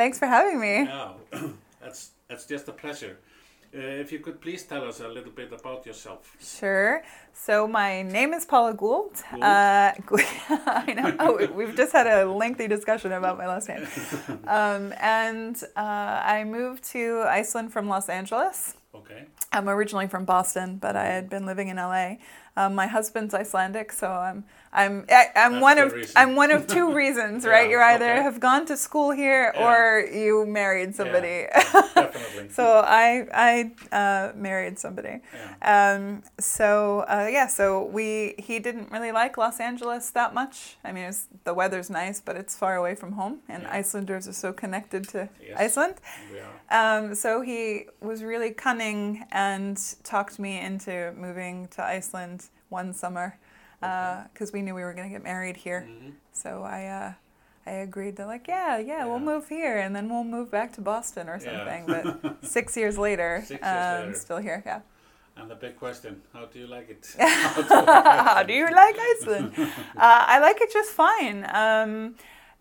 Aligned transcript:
Thanks 0.00 0.18
for 0.18 0.24
having 0.24 0.58
me. 0.58 0.84
No, 0.84 1.16
that's 1.82 2.12
that's 2.26 2.46
just 2.46 2.66
a 2.68 2.72
pleasure. 2.72 3.18
Uh, 3.74 4.02
if 4.02 4.10
you 4.10 4.18
could 4.18 4.40
please 4.40 4.62
tell 4.62 4.82
us 4.88 5.00
a 5.00 5.08
little 5.08 5.30
bit 5.30 5.52
about 5.52 5.84
yourself. 5.84 6.36
Sure. 6.40 7.02
So 7.34 7.68
my 7.68 8.00
name 8.00 8.32
is 8.32 8.46
Paula 8.46 8.72
Gould. 8.72 9.22
Gould. 9.30 9.42
Uh, 9.42 9.92
I 10.86 10.94
know. 10.96 11.16
Oh, 11.18 11.46
we've 11.54 11.76
just 11.76 11.92
had 11.92 12.06
a 12.06 12.24
lengthy 12.24 12.66
discussion 12.66 13.12
about 13.12 13.36
my 13.36 13.46
last 13.46 13.68
name. 13.68 13.86
Um, 14.48 14.94
and 14.98 15.62
uh, 15.76 16.36
I 16.36 16.44
moved 16.44 16.82
to 16.92 17.24
Iceland 17.28 17.70
from 17.70 17.86
Los 17.86 18.08
Angeles. 18.08 18.78
Okay. 18.94 19.26
I'm 19.52 19.68
originally 19.68 20.08
from 20.08 20.24
Boston, 20.24 20.78
but 20.78 20.96
I 20.96 21.04
had 21.04 21.28
been 21.28 21.44
living 21.44 21.68
in 21.68 21.76
LA. 21.76 22.14
Um, 22.56 22.74
my 22.74 22.86
husband's 22.86 23.34
Icelandic, 23.34 23.92
so 23.92 24.08
I'm 24.08 24.44
I'm 24.72 25.04
I, 25.10 25.26
I'm 25.34 25.52
That's 25.54 25.62
one 25.62 25.78
of 25.78 25.92
reason. 25.92 26.12
I'm 26.16 26.36
one 26.36 26.50
of 26.52 26.66
two 26.66 26.92
reasons, 27.02 27.44
right? 27.44 27.68
Yeah, 27.68 27.76
You 27.76 27.94
either 27.94 28.12
okay. 28.12 28.22
have 28.22 28.38
gone 28.38 28.66
to 28.66 28.76
school 28.76 29.10
here 29.10 29.52
Yeah. 29.54 29.66
or 29.66 30.00
you 30.00 30.46
married 30.46 30.94
somebody. 30.94 31.46
Definitely. 31.52 32.50
so 32.50 32.80
I 32.86 33.26
I 33.34 33.72
uh, 33.96 34.32
married 34.36 34.78
somebody. 34.78 35.20
Yeah. 35.34 35.94
Um, 35.94 36.22
so 36.38 37.00
uh, 37.08 37.28
yeah, 37.30 37.48
so 37.48 37.84
we 37.84 38.34
he 38.38 38.60
didn't 38.60 38.92
really 38.92 39.10
like 39.12 39.36
Los 39.36 39.58
Angeles 39.60 40.10
that 40.10 40.34
much. 40.34 40.76
I 40.84 40.92
mean, 40.92 41.06
was, 41.06 41.26
the 41.44 41.52
weather's 41.54 41.90
nice, 41.90 42.20
but 42.20 42.36
it's 42.36 42.54
far 42.56 42.76
away 42.76 42.94
from 42.94 43.12
home, 43.12 43.40
and 43.48 43.64
Yeah. 43.64 43.72
Icelanders 43.80 44.28
are 44.28 44.32
so 44.32 44.52
connected 44.52 45.08
to 45.08 45.28
Yes. 45.40 45.56
Iceland. 45.58 45.94
We 46.32 46.38
are. 46.38 46.50
Um, 46.98 47.14
so 47.16 47.40
he 47.40 47.86
was 48.00 48.22
really 48.22 48.50
cunning 48.52 49.24
and 49.32 49.76
talked 50.04 50.38
me 50.38 50.60
into 50.60 51.12
moving 51.16 51.66
to 51.68 51.82
Iceland 51.82 52.44
one 52.68 52.94
summer 52.94 53.36
because 53.80 54.52
we 54.52 54.62
knew 54.62 54.74
we 54.74 54.82
were 54.82 54.92
going 54.94 55.08
to 55.08 55.12
get 55.12 55.24
married 55.24 55.56
here. 55.56 55.86
Mhm. 55.88 56.12
So 56.32 56.62
I 56.62 56.84
uh, 56.86 57.12
I 57.66 57.72
agreed 57.82 58.16
to 58.16 58.26
like, 58.26 58.46
yeah, 58.48 58.78
yeah, 58.78 59.04
we'll 59.06 59.18
move 59.20 59.48
here 59.48 59.78
and 59.78 59.94
then 59.94 60.08
we'll 60.08 60.24
move 60.24 60.50
back 60.50 60.72
to 60.74 60.80
Boston 60.80 61.28
or 61.28 61.38
Yeah. 61.38 61.44
something. 61.44 61.84
But 61.86 62.44
six 62.58 62.76
years 62.76 62.96
later, 62.98 63.42
Six 63.46 63.60
years 63.62 63.62
um, 64.00 64.06
later. 64.06 64.18
still 64.18 64.38
here. 64.38 64.62
Yeah. 64.66 64.80
And 65.36 65.50
the 65.50 65.54
big 65.54 65.76
question: 65.78 66.20
How 66.32 66.44
do 66.46 66.58
you 66.58 66.66
like 66.66 66.90
it? 66.90 67.14
How 67.18 68.42
do 68.42 68.52
you 68.52 68.64
like 68.70 68.96
Iceland? 68.98 69.52
uh, 69.58 70.24
I 70.34 70.38
like 70.40 70.60
it 70.60 70.72
just 70.72 70.90
fine. 70.90 71.46
Um, 71.54 72.14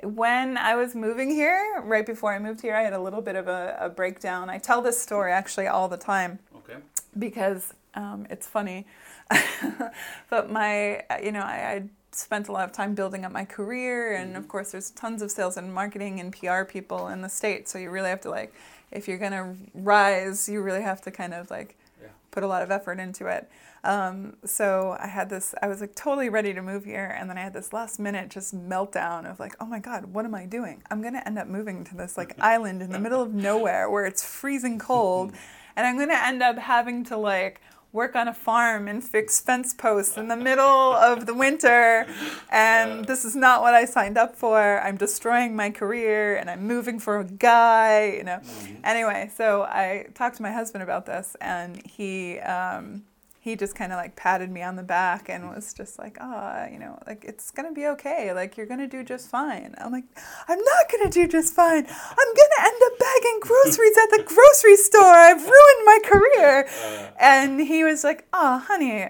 when 0.03 0.57
I 0.57 0.75
was 0.75 0.95
moving 0.95 1.29
here, 1.29 1.81
right 1.83 2.05
before 2.05 2.33
I 2.33 2.39
moved 2.39 2.61
here, 2.61 2.75
I 2.75 2.83
had 2.83 2.93
a 2.93 2.99
little 3.01 3.21
bit 3.21 3.35
of 3.35 3.47
a, 3.49 3.75
a 3.81 3.89
breakdown. 3.89 4.49
I 4.49 4.57
tell 4.57 4.81
this 4.81 5.01
story 5.01 5.31
actually 5.33 5.67
all 5.67 5.89
the 5.89 5.97
time 5.97 6.39
Okay. 6.55 6.77
because 7.17 7.73
um, 7.95 8.25
it's 8.29 8.47
funny. 8.47 8.85
but 10.29 10.49
my, 10.51 11.03
you 11.23 11.31
know, 11.31 11.41
I, 11.41 11.73
I 11.73 11.83
spent 12.11 12.47
a 12.47 12.51
lot 12.51 12.65
of 12.65 12.71
time 12.71 12.95
building 12.95 13.25
up 13.25 13.31
my 13.31 13.45
career, 13.45 14.15
and 14.15 14.35
of 14.35 14.47
course, 14.47 14.71
there's 14.71 14.91
tons 14.91 15.21
of 15.21 15.31
sales 15.31 15.57
and 15.57 15.73
marketing 15.73 16.19
and 16.19 16.33
PR 16.35 16.63
people 16.63 17.07
in 17.09 17.21
the 17.21 17.29
states. 17.29 17.71
So 17.71 17.77
you 17.77 17.89
really 17.89 18.09
have 18.09 18.21
to 18.21 18.29
like, 18.29 18.53
if 18.91 19.07
you're 19.07 19.17
gonna 19.17 19.55
rise, 19.73 20.49
you 20.49 20.61
really 20.61 20.81
have 20.81 21.01
to 21.03 21.11
kind 21.11 21.33
of 21.33 21.49
like 21.51 21.77
Yeah. 22.01 22.09
put 22.31 22.43
a 22.43 22.47
lot 22.47 22.61
of 22.63 22.71
effort 22.71 22.99
into 22.99 23.27
it. 23.27 23.49
Um, 23.81 24.35
so 24.43 24.97
I 24.99 25.07
had 25.07 25.29
this, 25.29 25.55
I 25.61 25.67
was 25.67 25.79
like 25.79 25.95
totally 25.95 26.27
ready 26.27 26.53
to 26.53 26.61
move 26.61 26.83
here, 26.83 27.15
and 27.17 27.29
then 27.29 27.37
I 27.37 27.41
had 27.41 27.53
this 27.53 27.71
last 27.71 27.97
minute 27.99 28.29
just 28.29 28.53
meltdown 28.53 29.29
of 29.29 29.39
like, 29.39 29.55
oh 29.61 29.65
my 29.65 29.79
god, 29.79 30.05
what 30.07 30.25
am 30.25 30.35
I 30.35 30.45
doing? 30.45 30.83
I'm 30.91 31.01
gonna 31.01 31.23
end 31.25 31.37
up 31.39 31.47
moving 31.47 31.83
to 31.85 31.95
this 31.95 32.17
like 32.17 32.35
island 32.41 32.81
in 32.81 32.91
the 32.91 32.99
middle 32.99 33.21
of 33.21 33.33
nowhere 33.33 33.89
where 33.89 34.05
it's 34.05 34.23
freezing 34.25 34.79
cold, 34.79 35.31
and 35.77 35.85
I'm 35.87 35.97
gonna 35.97 36.19
end 36.21 36.43
up 36.43 36.57
having 36.57 37.05
to 37.05 37.15
like 37.17 37.61
work 37.91 38.15
on 38.15 38.27
a 38.27 38.33
farm 38.33 38.87
and 38.87 39.03
fix 39.03 39.39
fence 39.39 39.73
posts 39.73 40.17
in 40.17 40.27
the 40.27 40.35
middle 40.35 40.93
of 40.93 41.25
the 41.25 41.33
winter, 41.33 42.05
and 42.51 43.05
this 43.05 43.25
is 43.25 43.35
not 43.35 43.61
what 43.61 43.73
I 43.73 43.85
signed 43.85 44.17
up 44.17 44.35
for. 44.35 44.79
I'm 44.81 44.97
destroying 44.97 45.55
my 45.55 45.71
career, 45.71 46.35
and 46.35 46.49
I'm 46.49 46.67
moving 46.67 46.99
for 46.99 47.19
a 47.19 47.23
guy, 47.25 48.15
you 48.17 48.23
know. 48.23 48.41
Anyway, 48.83 49.31
so 49.35 49.63
I 49.63 50.07
talked 50.13 50.37
to 50.37 50.43
my 50.43 50.51
husband 50.51 50.83
about 50.83 51.05
this, 51.05 51.35
and 51.41 51.85
he 51.85 52.39
um, 52.39 53.03
he 53.41 53.55
just 53.55 53.73
kind 53.73 53.93
of 53.93 53.97
like 53.97 54.15
patted 54.17 54.51
me 54.51 54.61
on 54.61 54.75
the 54.75 54.83
back 54.83 55.29
and 55.29 55.49
was 55.49 55.73
just 55.73 55.97
like, 55.97 56.17
ah, 56.19 56.67
you 56.67 56.77
know, 56.77 56.99
like 57.07 57.23
it's 57.23 57.51
gonna 57.51 57.71
be 57.71 57.87
okay. 57.87 58.33
Like 58.33 58.57
you're 58.57 58.65
gonna 58.65 58.87
do 58.87 59.01
just 59.03 59.29
fine. 59.29 59.75
I'm 59.77 59.91
like, 59.93 60.03
I'm 60.47 60.59
not 60.59 60.91
gonna 60.91 61.09
do 61.09 61.25
just 61.27 61.53
fine. 61.53 61.85
I'm 61.87 62.33
gonna 62.35 62.61
end 62.67 62.81
up 62.85 62.99
bagging 62.99 63.39
groceries 63.41 63.97
at 63.97 64.09
the 64.17 64.23
grocery 64.27 64.75
store. 64.75 65.03
I've 65.13 65.41
ruined 65.41 65.85
my 65.85 65.99
career. 66.03 66.67
Uh, 66.83 67.11
And 67.19 67.61
he 67.61 67.83
was 67.83 68.03
like, 68.03 68.27
oh, 68.33 68.59
honey. 68.59 69.07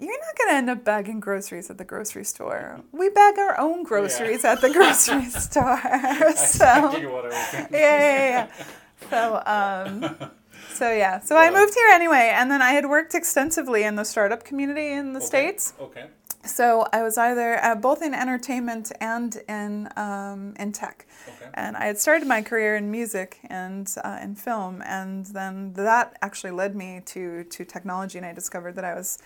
You're 0.00 0.10
not 0.12 0.38
gonna 0.38 0.56
end 0.58 0.70
up 0.70 0.84
bagging 0.84 1.18
groceries 1.18 1.70
at 1.70 1.76
the 1.76 1.84
grocery 1.84 2.24
store. 2.24 2.80
We 2.92 3.08
bag 3.10 3.36
our 3.38 3.58
own 3.58 3.82
groceries 3.82 4.44
at 4.44 4.60
the 4.60 4.72
grocery 4.72 5.24
store. 5.46 5.76
so 5.82 6.30
exactly 6.30 7.06
what 7.06 7.24
I 7.24 7.28
was 7.28 7.52
yeah, 7.52 7.66
yeah, 7.72 8.48
yeah. 8.48 8.64
So, 9.10 9.42
um, 9.44 10.30
so 10.78 10.86
yeah. 10.92 11.20
So 11.20 11.36
I 11.36 11.50
moved 11.50 11.74
here 11.74 11.88
anyway, 12.00 12.26
and 12.38 12.46
then 12.50 12.62
I 12.62 12.72
had 12.78 12.86
worked 12.86 13.14
extensively 13.14 13.82
in 13.88 13.94
the 13.96 14.04
startup 14.04 14.42
community 14.44 14.88
in 15.00 15.12
the 15.12 15.18
Okay. 15.20 15.26
states. 15.32 15.62
Okay. 15.80 16.06
So 16.44 16.86
I 16.92 17.02
was 17.02 17.18
either 17.18 17.48
uh, 17.62 17.74
both 17.74 18.00
in 18.08 18.14
entertainment 18.14 18.92
and 19.00 19.30
in 19.48 19.88
um, 19.96 20.54
in 20.62 20.72
tech. 20.72 21.06
Okay. 21.32 21.50
And 21.54 21.76
I 21.76 21.86
had 21.90 21.98
started 21.98 22.26
my 22.36 22.42
career 22.42 22.76
in 22.76 22.90
music 22.90 23.30
and 23.62 23.86
uh, 24.04 24.18
in 24.22 24.34
film, 24.36 24.82
and 25.00 25.26
then 25.38 25.72
that 25.74 26.16
actually 26.22 26.52
led 26.62 26.72
me 26.82 26.90
to 27.12 27.44
to 27.54 27.64
technology, 27.64 28.16
and 28.20 28.26
I 28.26 28.32
discovered 28.32 28.74
that 28.76 28.84
I 28.84 28.94
was. 28.94 29.18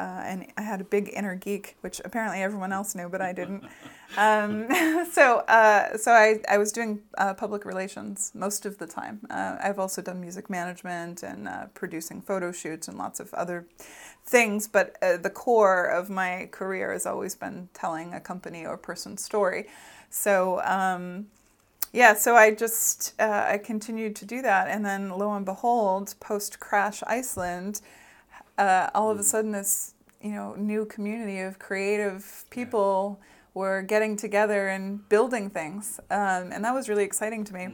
Uh, 0.00 0.22
and 0.24 0.46
I 0.56 0.62
had 0.62 0.80
a 0.80 0.84
big 0.84 1.12
inner 1.14 1.34
geek, 1.34 1.76
which 1.82 2.00
apparently 2.06 2.40
everyone 2.40 2.72
else 2.72 2.94
knew, 2.94 3.10
but 3.10 3.20
I 3.20 3.34
didn't. 3.34 3.64
Um, 4.16 4.66
so, 5.12 5.40
uh, 5.40 5.98
so 5.98 6.12
I, 6.12 6.40
I 6.48 6.56
was 6.56 6.72
doing 6.72 7.00
uh, 7.18 7.34
public 7.34 7.66
relations 7.66 8.32
most 8.34 8.64
of 8.64 8.78
the 8.78 8.86
time. 8.86 9.20
Uh, 9.28 9.58
I've 9.62 9.78
also 9.78 10.00
done 10.00 10.18
music 10.18 10.48
management 10.48 11.22
and 11.22 11.46
uh, 11.46 11.66
producing 11.74 12.22
photo 12.22 12.50
shoots 12.50 12.88
and 12.88 12.96
lots 12.96 13.20
of 13.20 13.34
other 13.34 13.66
things, 14.24 14.66
but 14.66 14.96
uh, 15.02 15.18
the 15.18 15.28
core 15.28 15.84
of 15.84 16.08
my 16.08 16.48
career 16.50 16.92
has 16.94 17.04
always 17.04 17.34
been 17.34 17.68
telling 17.74 18.14
a 18.14 18.20
company 18.20 18.64
or 18.64 18.78
person's 18.78 19.22
story. 19.22 19.66
So, 20.08 20.62
um, 20.62 21.26
yeah, 21.92 22.14
so 22.14 22.36
I 22.36 22.54
just 22.54 23.20
I 23.20 23.58
continued 23.58 24.16
to 24.16 24.24
do 24.24 24.40
that, 24.42 24.68
and 24.68 24.82
then 24.82 25.10
lo 25.10 25.34
and 25.34 25.44
behold, 25.44 26.14
post 26.20 26.58
crash 26.58 27.02
Iceland, 27.06 27.82
uh, 28.60 28.90
all 28.94 29.10
of 29.10 29.18
a 29.18 29.24
sudden 29.24 29.52
this 29.52 29.94
you 30.22 30.32
know 30.32 30.54
new 30.54 30.84
community 30.84 31.40
of 31.40 31.58
creative 31.58 32.44
people 32.50 33.18
were 33.54 33.82
getting 33.82 34.16
together 34.16 34.68
and 34.68 35.08
building 35.08 35.50
things, 35.50 35.98
um, 36.10 36.52
and 36.52 36.64
that 36.64 36.72
was 36.72 36.88
really 36.88 37.04
exciting 37.04 37.42
to 37.44 37.54
me. 37.54 37.68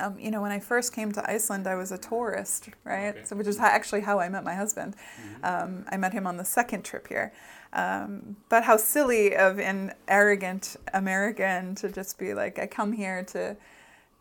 Um, 0.00 0.18
you 0.18 0.30
know, 0.30 0.40
when 0.40 0.52
I 0.52 0.58
first 0.58 0.94
came 0.94 1.12
to 1.12 1.30
Iceland, 1.30 1.66
I 1.66 1.74
was 1.74 1.92
a 1.92 1.98
tourist, 1.98 2.70
right? 2.84 3.08
Okay. 3.08 3.24
So, 3.24 3.36
which 3.36 3.46
is 3.46 3.58
actually 3.58 4.00
how 4.00 4.20
I 4.20 4.28
met 4.28 4.42
my 4.42 4.54
husband. 4.54 4.94
Um, 5.42 5.84
I 5.88 5.96
met 5.98 6.12
him 6.12 6.26
on 6.26 6.36
the 6.38 6.44
second 6.44 6.82
trip 6.82 7.08
here. 7.08 7.32
Um, 7.74 8.36
but 8.48 8.64
how 8.64 8.76
silly 8.76 9.36
of 9.36 9.58
an 9.58 9.92
arrogant 10.08 10.76
American 10.94 11.74
to 11.76 11.90
just 11.90 12.18
be 12.18 12.32
like, 12.32 12.58
I 12.58 12.66
come 12.66 12.92
here 12.92 13.22
to, 13.24 13.56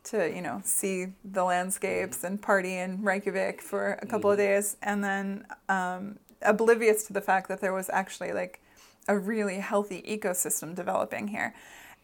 to 0.05 0.33
you 0.33 0.41
know, 0.41 0.61
see 0.63 1.07
the 1.23 1.43
landscapes 1.43 2.23
and 2.23 2.41
party 2.41 2.77
in 2.77 3.03
Reykjavik 3.03 3.61
for 3.61 3.99
a 4.01 4.05
couple 4.05 4.31
of 4.31 4.37
days, 4.37 4.77
and 4.81 5.03
then 5.03 5.45
um, 5.69 6.19
oblivious 6.41 7.03
to 7.05 7.13
the 7.13 7.21
fact 7.21 7.47
that 7.49 7.61
there 7.61 7.73
was 7.73 7.89
actually 7.89 8.33
like 8.33 8.61
a 9.07 9.17
really 9.17 9.57
healthy 9.57 10.01
ecosystem 10.01 10.75
developing 10.75 11.27
here, 11.27 11.53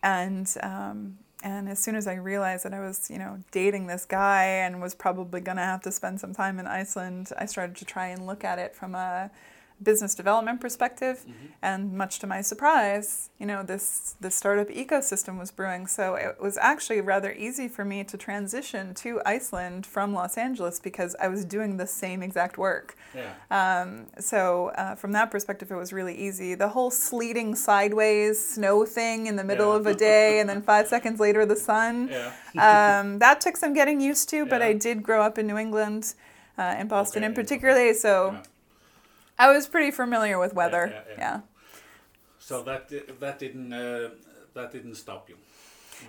and 0.03 0.53
um, 0.61 1.17
and 1.43 1.69
as 1.69 1.79
soon 1.79 1.95
as 1.95 2.07
I 2.07 2.15
realized 2.15 2.65
that 2.65 2.73
I 2.73 2.79
was, 2.79 3.09
you 3.09 3.19
know, 3.19 3.39
dating 3.51 3.87
this 3.87 4.05
guy 4.05 4.43
and 4.43 4.81
was 4.81 4.95
probably 4.95 5.39
going 5.39 5.57
to 5.57 5.63
have 5.63 5.81
to 5.83 5.91
spend 5.91 6.19
some 6.19 6.33
time 6.33 6.59
in 6.59 6.65
Iceland, 6.65 7.31
I 7.37 7.45
started 7.45 7.75
to 7.77 7.85
try 7.85 8.07
and 8.07 8.25
look 8.25 8.43
at 8.43 8.57
it 8.57 8.75
from 8.75 8.95
a 8.95 9.29
business 9.81 10.15
development 10.15 10.59
perspective. 10.59 11.23
And 11.61 11.93
much 11.93 12.19
to 12.19 12.27
my 12.27 12.41
surprise, 12.41 13.29
you 13.39 13.45
know, 13.45 13.61
this 13.63 14.15
the 14.19 14.31
startup 14.31 14.69
ecosystem 14.69 15.37
was 15.37 15.51
brewing. 15.51 15.85
So 15.87 16.15
it 16.15 16.37
was 16.41 16.57
actually 16.57 17.01
rather 17.01 17.31
easy 17.33 17.67
for 17.67 17.85
me 17.85 18.03
to 18.05 18.17
transition 18.17 18.93
to 18.95 19.21
Iceland 19.25 19.85
from 19.85 20.13
Los 20.13 20.37
Angeles 20.37 20.79
because 20.79 21.15
I 21.19 21.27
was 21.27 21.45
doing 21.45 21.77
the 21.77 21.87
same 21.87 22.23
exact 22.23 22.57
work. 22.57 22.95
Yeah. 23.15 23.33
Um, 23.51 24.07
so 24.19 24.69
uh, 24.77 24.95
from 24.95 25.11
that 25.13 25.29
perspective, 25.31 25.71
it 25.71 25.75
was 25.75 25.93
really 25.93 26.15
easy. 26.15 26.55
The 26.55 26.69
whole 26.69 26.89
sleeting 26.91 27.55
sideways 27.55 28.43
snow 28.55 28.85
thing 28.85 29.27
in 29.27 29.35
the 29.35 29.43
middle 29.43 29.73
Yeah. 29.73 29.79
of 29.79 29.85
a 29.87 29.93
day, 29.95 30.39
and 30.39 30.49
then 30.49 30.61
five 30.73 30.87
seconds 30.87 31.19
later 31.19 31.45
the 31.45 31.55
sun. 31.55 32.09
Yeah. 32.11 32.99
Um, 32.99 33.19
that 33.19 33.41
took 33.41 33.57
some 33.57 33.73
getting 33.73 34.01
used 34.01 34.29
to, 34.29 34.45
but 34.45 34.61
Yeah. 34.61 34.67
I 34.67 34.73
did 34.73 35.03
grow 35.03 35.21
up 35.21 35.37
in 35.37 35.45
New 35.47 35.57
England, 35.57 36.15
uh, 36.57 36.75
in 36.79 36.87
Boston 36.87 37.23
in 37.23 37.31
Okay. 37.31 37.41
particular. 37.41 37.93
So 37.93 38.31
Yeah. 38.31 38.41
I 39.37 39.51
was 39.51 39.67
pretty 39.67 39.91
familiar 39.91 40.39
with 40.39 40.53
weather. 40.53 40.91
yeah, 40.91 41.01
yeah. 41.09 41.15
yeah. 41.17 41.39
So 42.39 42.63
that 42.63 42.89
that 43.19 43.39
didn't 43.39 43.73
uh, 43.73 44.09
that 44.53 44.71
didn't 44.71 44.95
stop 44.95 45.29
you. 45.29 45.37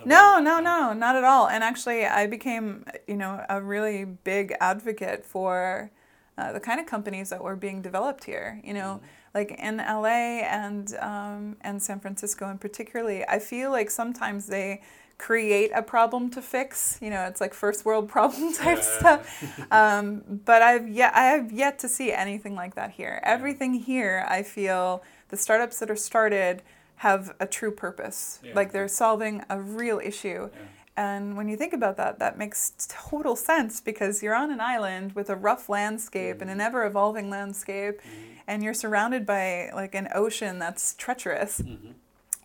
No, 0.05 0.39
no, 0.39 0.59
no, 0.59 0.93
not 0.93 1.15
at 1.15 1.23
all. 1.23 1.47
And 1.47 1.63
actually, 1.63 2.05
I 2.05 2.27
became, 2.27 2.85
you 3.07 3.15
know, 3.15 3.43
a 3.49 3.61
really 3.61 4.05
big 4.05 4.55
advocate 4.59 5.25
for 5.25 5.91
uh, 6.37 6.53
the 6.53 6.59
kind 6.59 6.79
of 6.79 6.85
companies 6.85 7.29
that 7.29 7.43
were 7.43 7.55
being 7.55 7.81
developed 7.81 8.23
here. 8.23 8.61
You 8.63 8.73
know, 8.73 9.01
like 9.33 9.51
in 9.51 9.77
LA 9.77 10.41
and 10.43 10.93
um, 10.99 11.57
and 11.61 11.81
San 11.81 11.99
Francisco, 11.99 12.49
and 12.49 12.59
particularly, 12.59 13.25
I 13.27 13.39
feel 13.39 13.71
like 13.71 13.89
sometimes 13.91 14.47
they 14.47 14.81
create 15.17 15.69
a 15.75 15.81
problem 15.81 16.29
to 16.31 16.41
fix. 16.41 16.97
You 17.01 17.09
know, 17.09 17.23
it's 17.25 17.41
like 17.41 17.53
first 17.53 17.85
world 17.85 18.07
problem 18.17 18.53
type 18.53 18.77
Yeah. 18.77 18.81
stuff. 18.99 19.43
Um, 19.71 20.23
but 20.45 20.61
I've 20.61 20.87
yet 20.87 21.13
I 21.15 21.25
have 21.25 21.51
yet 21.51 21.79
to 21.79 21.89
see 21.89 22.11
anything 22.11 22.55
like 22.55 22.75
that 22.75 22.91
here. 22.91 23.19
Everything 23.23 23.73
here, 23.73 24.25
I 24.29 24.43
feel 24.43 25.03
the 25.29 25.37
startups 25.37 25.79
that 25.79 25.89
are 25.91 25.95
started 25.95 26.61
have 26.97 27.33
a 27.39 27.45
true 27.45 27.71
purpose. 27.71 28.39
Yeah. 28.43 28.53
Like 28.55 28.71
they're 28.71 28.87
solving 28.87 29.43
a 29.49 29.59
real 29.59 29.99
issue. 30.03 30.49
Yeah. 30.51 30.59
And 30.99 31.37
when 31.37 31.47
you 31.47 31.55
think 31.55 31.71
about 31.71 31.95
that, 31.95 32.19
that 32.19 32.37
makes 32.37 32.73
total 32.89 33.37
sense 33.37 33.79
because 33.79 34.21
you're 34.21 34.35
on 34.35 34.51
an 34.51 34.59
island 34.59 35.13
with 35.13 35.29
a 35.29 35.35
rough 35.37 35.69
landscape 35.69 36.41
and 36.41 36.49
an 36.51 36.59
ever 36.59 36.85
evolving 36.85 37.29
landscape, 37.29 38.01
and 38.45 38.61
you're 38.61 38.73
surrounded 38.73 39.25
by 39.25 39.69
like 39.73 39.95
an 39.95 40.09
ocean 40.13 40.59
that's 40.59 40.95
treacherous. 40.95 41.61
Mhm. 41.61 41.93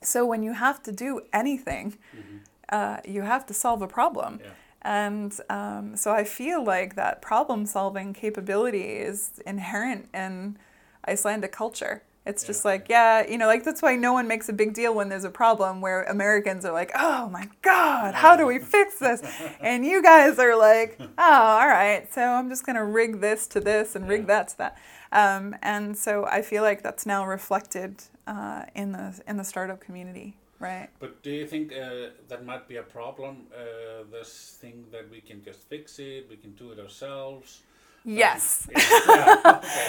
So 0.03 0.25
when 0.25 0.45
you 0.45 0.53
have 0.53 0.81
to 0.85 0.93
do 0.93 1.23
anything, 1.33 1.99
Mhm. 2.13 2.41
uh, 2.69 3.01
you 3.05 3.23
have 3.23 3.45
to 3.47 3.55
solve 3.55 3.83
a 3.83 3.89
problem. 3.89 4.39
Yeah. 4.41 4.51
And 4.83 5.33
um, 5.51 5.97
so 5.97 6.13
I 6.13 6.23
feel 6.23 6.63
like 6.63 6.95
that 6.95 7.21
problem 7.21 7.67
solving 7.67 8.13
capability 8.13 8.99
is 9.11 9.41
inherent 9.45 10.09
in 10.15 10.59
Icelandic 11.09 11.51
culture. 11.51 12.03
It's 12.27 12.43
just 12.45 12.65
like, 12.65 12.87
yeah, 12.89 13.27
you 13.29 13.37
know, 13.37 13.47
like 13.47 13.65
that's 13.65 13.83
why 13.83 13.97
no 13.97 14.15
one 14.15 14.27
makes 14.27 14.49
a 14.49 14.53
big 14.55 14.73
deal 14.73 14.95
when 14.95 15.11
there's 15.11 15.25
a 15.25 15.31
problem 15.31 15.83
where 15.83 16.05
Americans 16.05 16.65
are 16.65 16.73
like, 16.73 16.91
oh 16.95 17.29
my 17.29 17.51
God, 17.61 18.15
how 18.15 18.35
do 18.35 18.47
we 18.47 18.59
fix 18.59 18.99
this? 18.99 19.21
And 19.61 19.85
you 19.85 20.03
guys 20.03 20.39
are 20.39 20.57
like, 20.57 20.97
oh, 21.01 21.09
all 21.19 21.69
right, 21.69 22.11
so 22.15 22.23
I'm 22.23 22.49
just 22.49 22.65
going 22.65 22.77
to 22.77 22.85
rig 22.85 23.21
this 23.21 23.47
to 23.49 23.61
this 23.61 23.95
and 23.95 24.09
rig 24.09 24.23
Yeah. 24.23 24.27
that 24.27 24.49
to 24.49 24.59
that. 24.59 24.79
Um, 25.13 25.55
and 25.63 25.97
so 25.97 26.25
I 26.25 26.41
feel 26.41 26.63
like 26.63 26.83
that's 26.83 27.05
now 27.05 27.27
reflected 27.27 28.03
uh, 28.27 28.65
in 28.75 28.93
the 28.93 29.21
in 29.29 29.37
the 29.37 29.45
startup 29.45 29.81
community, 29.81 30.35
right? 30.59 30.89
But 30.99 31.23
do 31.23 31.31
you 31.31 31.47
think 31.47 31.73
uh, 31.73 32.09
that 32.29 32.45
might 32.47 32.67
be 32.67 32.77
a 32.77 32.83
problem? 32.83 33.47
Uh, 33.55 34.05
this 34.11 34.57
thing 34.61 34.87
that 34.93 35.11
we 35.11 35.21
can 35.21 35.45
just 35.45 35.61
fix 35.69 35.99
it, 35.99 36.27
we 36.31 36.37
can 36.37 36.53
do 36.53 36.73
it 36.73 36.79
ourselves. 36.81 37.61
Yes. 38.05 38.69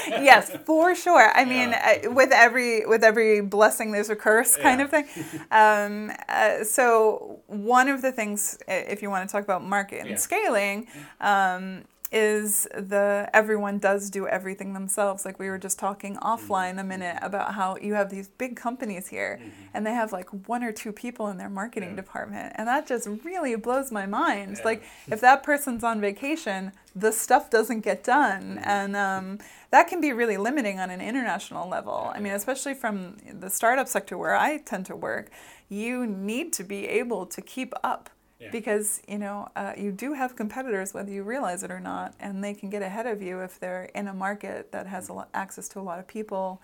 Yes, 0.08 0.52
for 0.66 0.96
sure. 0.96 1.32
I 1.36 1.46
mean, 1.46 1.70
Yeah. 1.70 2.00
uh, 2.06 2.12
with 2.12 2.32
every 2.32 2.86
with 2.86 3.04
every 3.04 3.42
blessing, 3.42 3.92
there's 3.92 4.10
a 4.10 4.16
curse, 4.16 4.56
kind 4.56 4.80
Yeah. 4.80 4.86
of 4.86 4.92
thing. 4.92 5.06
Um, 5.52 6.12
uh, 6.30 6.64
so 6.64 7.40
one 7.48 7.88
of 7.90 8.02
the 8.02 8.12
things, 8.12 8.58
if 8.68 9.02
you 9.02 9.10
want 9.10 9.28
to 9.28 9.32
talk 9.32 9.44
about 9.44 9.64
market 9.64 10.00
and 10.02 10.12
Yeah. 10.12 10.16
scaling, 10.18 10.88
um, 11.22 11.84
is 12.12 12.68
the 12.74 13.30
everyone 13.34 13.80
does 13.80 14.10
do 14.10 14.28
everything 14.28 14.74
themselves. 14.74 15.26
Like 15.26 15.40
we 15.40 15.50
were 15.50 15.58
just 15.58 15.80
talking 15.80 16.16
offline 16.18 16.74
a 16.74 16.76
mm-hmm. 16.76 16.88
minute 16.88 17.18
about 17.22 17.56
how 17.56 17.78
you 17.78 17.94
have 17.96 18.10
these 18.10 18.28
big 18.28 18.56
companies 18.56 19.08
here, 19.08 19.40
mm-hmm. 19.42 19.50
and 19.74 19.86
they 19.86 19.92
have 19.92 20.12
like 20.12 20.30
one 20.48 20.64
or 20.64 20.72
two 20.72 20.92
people 20.92 21.28
in 21.30 21.38
their 21.38 21.50
marketing 21.50 21.90
Yeah. 21.90 21.96
department, 21.96 22.54
and 22.56 22.68
that 22.68 22.88
just 22.88 23.08
really 23.24 23.56
blows 23.56 23.92
my 23.92 24.06
mind. 24.06 24.58
Yeah. 24.58 24.66
Like 24.66 24.84
if 25.08 25.20
that 25.22 25.44
person's 25.44 25.84
on 25.84 26.00
vacation, 26.00 26.72
the 26.96 27.12
stuff 27.12 27.50
doesn't 27.50 27.82
get 27.82 28.04
done, 28.04 28.58
mm-hmm. 28.58 28.70
and 28.70 28.96
um, 28.96 29.40
that 29.72 29.88
can 29.88 30.00
be 30.00 30.14
really 30.14 30.38
limiting 30.38 30.80
on 30.80 30.90
an 30.90 31.02
international 31.02 31.68
level. 31.68 32.12
I 32.14 32.20
mean, 32.20 32.34
especially 32.34 32.76
from 32.76 33.18
the 33.32 33.50
startup 33.50 33.88
sector 33.88 34.18
where 34.18 34.36
I 34.36 34.60
tend 34.60 34.86
to 34.88 34.96
work, 34.96 35.32
you 35.70 36.06
need 36.06 36.54
to 36.54 36.64
be 36.64 36.88
able 36.88 37.26
to 37.26 37.42
keep 37.42 37.74
up 37.84 38.10
Yeah. 38.40 38.50
because 38.52 39.02
you 39.08 39.18
know 39.18 39.48
uh, 39.56 39.74
you 39.78 39.92
do 39.94 40.14
have 40.14 40.36
competitors 40.36 40.94
whether 40.94 41.10
you 41.10 41.24
realize 41.24 41.64
it 41.64 41.72
or 41.72 41.80
not, 41.80 42.14
and 42.20 42.44
they 42.44 42.54
can 42.54 42.70
get 42.70 42.82
ahead 42.82 43.06
of 43.08 43.22
you 43.22 43.40
if 43.40 43.60
they're 43.60 43.90
in 43.96 44.08
a 44.08 44.14
market 44.14 44.72
that 44.74 44.88
has 44.88 45.08
a 45.10 45.14
lot, 45.14 45.30
access 45.34 45.70
to 45.70 45.80
a 45.80 45.82
lot 45.82 46.00
of 46.00 46.08
people. 46.08 46.62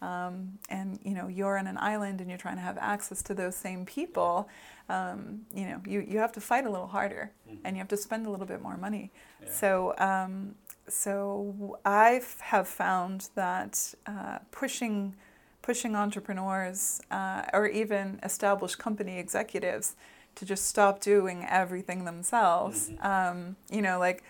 Um, 0.00 0.58
and 0.68 0.98
you 1.04 1.14
know 1.14 1.28
you're 1.28 1.56
on 1.58 1.68
an 1.68 1.78
island 1.78 2.20
and 2.20 2.28
you're 2.28 2.38
trying 2.38 2.56
to 2.56 2.62
have 2.62 2.76
access 2.76 3.22
to 3.22 3.34
those 3.34 3.54
same 3.54 3.86
people. 3.86 4.48
Um, 4.88 5.42
you 5.54 5.66
know 5.66 5.80
you, 5.86 6.00
you 6.00 6.18
have 6.18 6.32
to 6.32 6.40
fight 6.40 6.66
a 6.66 6.70
little 6.70 6.88
harder 6.88 7.30
and 7.64 7.76
you 7.76 7.80
have 7.80 7.88
to 7.88 7.96
spend 7.96 8.26
a 8.26 8.30
little 8.30 8.46
bit 8.46 8.60
more 8.60 8.76
money. 8.76 9.12
Yeah. 9.40 9.48
So 9.50 9.94
um, 9.98 10.56
so 10.88 11.78
I 11.84 12.20
have 12.40 12.66
found 12.66 13.28
that 13.36 13.94
uh, 14.06 14.38
pushing 14.50 15.14
pushing 15.62 15.94
entrepreneurs 15.94 17.00
uh, 17.12 17.44
or 17.52 17.68
even 17.68 18.18
established 18.24 18.78
company 18.78 19.18
executives 19.20 19.94
to 20.36 20.44
just 20.44 20.66
stop 20.66 21.00
doing 21.00 21.46
everything 21.48 22.04
themselves. 22.04 22.90
Um, 23.00 23.56
you 23.70 23.82
know, 23.82 23.98
like 23.98 24.22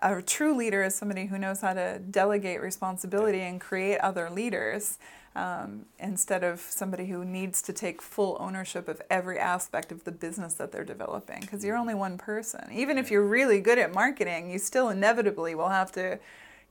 a 0.00 0.22
true 0.22 0.56
leader 0.56 0.82
is 0.82 0.94
somebody 0.94 1.26
who 1.26 1.38
knows 1.38 1.60
how 1.60 1.74
to 1.74 1.98
delegate 2.10 2.60
responsibility 2.62 3.40
and 3.40 3.60
create 3.60 3.98
other 3.98 4.30
leaders 4.30 4.98
um, 5.36 5.84
instead 5.98 6.42
of 6.42 6.58
somebody 6.60 7.06
who 7.06 7.24
needs 7.24 7.62
to 7.62 7.72
take 7.72 8.02
full 8.02 8.36
ownership 8.40 8.88
of 8.88 9.00
every 9.10 9.38
aspect 9.38 9.92
of 9.92 10.02
the 10.04 10.10
business 10.10 10.54
that 10.54 10.72
they're 10.72 10.84
developing 10.84 11.40
because 11.40 11.64
you're 11.64 11.76
only 11.76 11.94
one 11.94 12.18
person. 12.18 12.68
Even 12.72 12.98
if 12.98 13.10
you're 13.10 13.24
really 13.24 13.60
good 13.60 13.78
at 13.78 13.94
marketing, 13.94 14.50
you 14.50 14.58
still 14.58 14.88
inevitably 14.88 15.54
will 15.54 15.68
have 15.68 15.92
to 15.92 16.18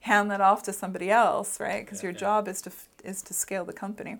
hand 0.01 0.29
that 0.31 0.41
off 0.41 0.63
to 0.63 0.73
somebody 0.73 1.09
else, 1.11 1.59
right? 1.59 1.85
Because 1.85 1.99
Yeah, 2.01 2.07
your 2.07 2.13
yeah. 2.13 2.19
job 2.19 2.47
is 2.47 2.61
to 2.63 2.71
is 3.03 3.21
to 3.23 3.33
scale 3.33 3.63
the 3.63 3.73
company. 3.73 4.17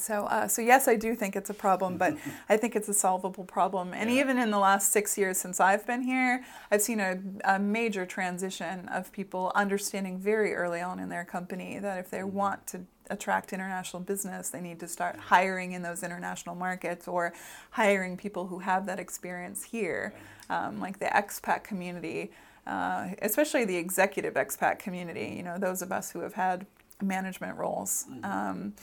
So, 0.00 0.24
uh, 0.26 0.48
so 0.48 0.62
yes, 0.62 0.88
I 0.88 0.96
do 0.96 1.14
think 1.14 1.36
it's 1.36 1.50
a 1.50 1.54
problem, 1.54 1.96
but 1.96 2.16
I 2.48 2.56
think 2.56 2.74
it's 2.74 2.88
a 2.88 2.94
solvable 2.94 3.44
problem. 3.44 3.92
And 3.94 4.10
Yeah. 4.10 4.20
even 4.20 4.38
in 4.38 4.50
the 4.50 4.58
last 4.58 4.92
six 4.92 5.16
years 5.18 5.38
since 5.38 5.60
I've 5.60 5.86
been 5.86 6.02
here, 6.02 6.44
I've 6.70 6.82
seen 6.82 7.00
a, 7.00 7.18
a 7.44 7.58
major 7.58 8.06
transition 8.06 8.88
of 8.88 9.12
people 9.12 9.52
understanding 9.54 10.18
very 10.18 10.54
early 10.54 10.80
on 10.80 10.98
in 10.98 11.08
their 11.08 11.24
company 11.24 11.78
that 11.78 11.98
if 11.98 12.10
they 12.10 12.24
want 12.24 12.66
to 12.68 12.80
attract 13.10 13.52
international 13.52 14.00
business, 14.02 14.50
they 14.50 14.60
need 14.60 14.78
to 14.80 14.86
start 14.88 15.16
hiring 15.16 15.72
in 15.72 15.82
those 15.82 16.02
international 16.02 16.54
markets 16.54 17.08
or 17.08 17.32
hiring 17.70 18.16
people 18.16 18.46
who 18.46 18.60
have 18.60 18.86
that 18.86 19.00
experience 19.00 19.64
here, 19.64 20.14
um, 20.48 20.80
like 20.80 20.98
the 20.98 21.06
expat 21.06 21.62
community. 21.64 22.30
Uh, 22.66 23.08
especially 23.22 23.64
the 23.64 23.76
executive 23.76 24.34
expat 24.34 24.78
community, 24.78 25.34
you 25.36 25.42
know, 25.42 25.56
those 25.58 25.80
of 25.82 25.90
us 25.90 26.12
who 26.12 26.20
have 26.20 26.34
had 26.34 26.66
management 27.02 27.56
roles. 27.56 28.04
Um, 28.22 28.74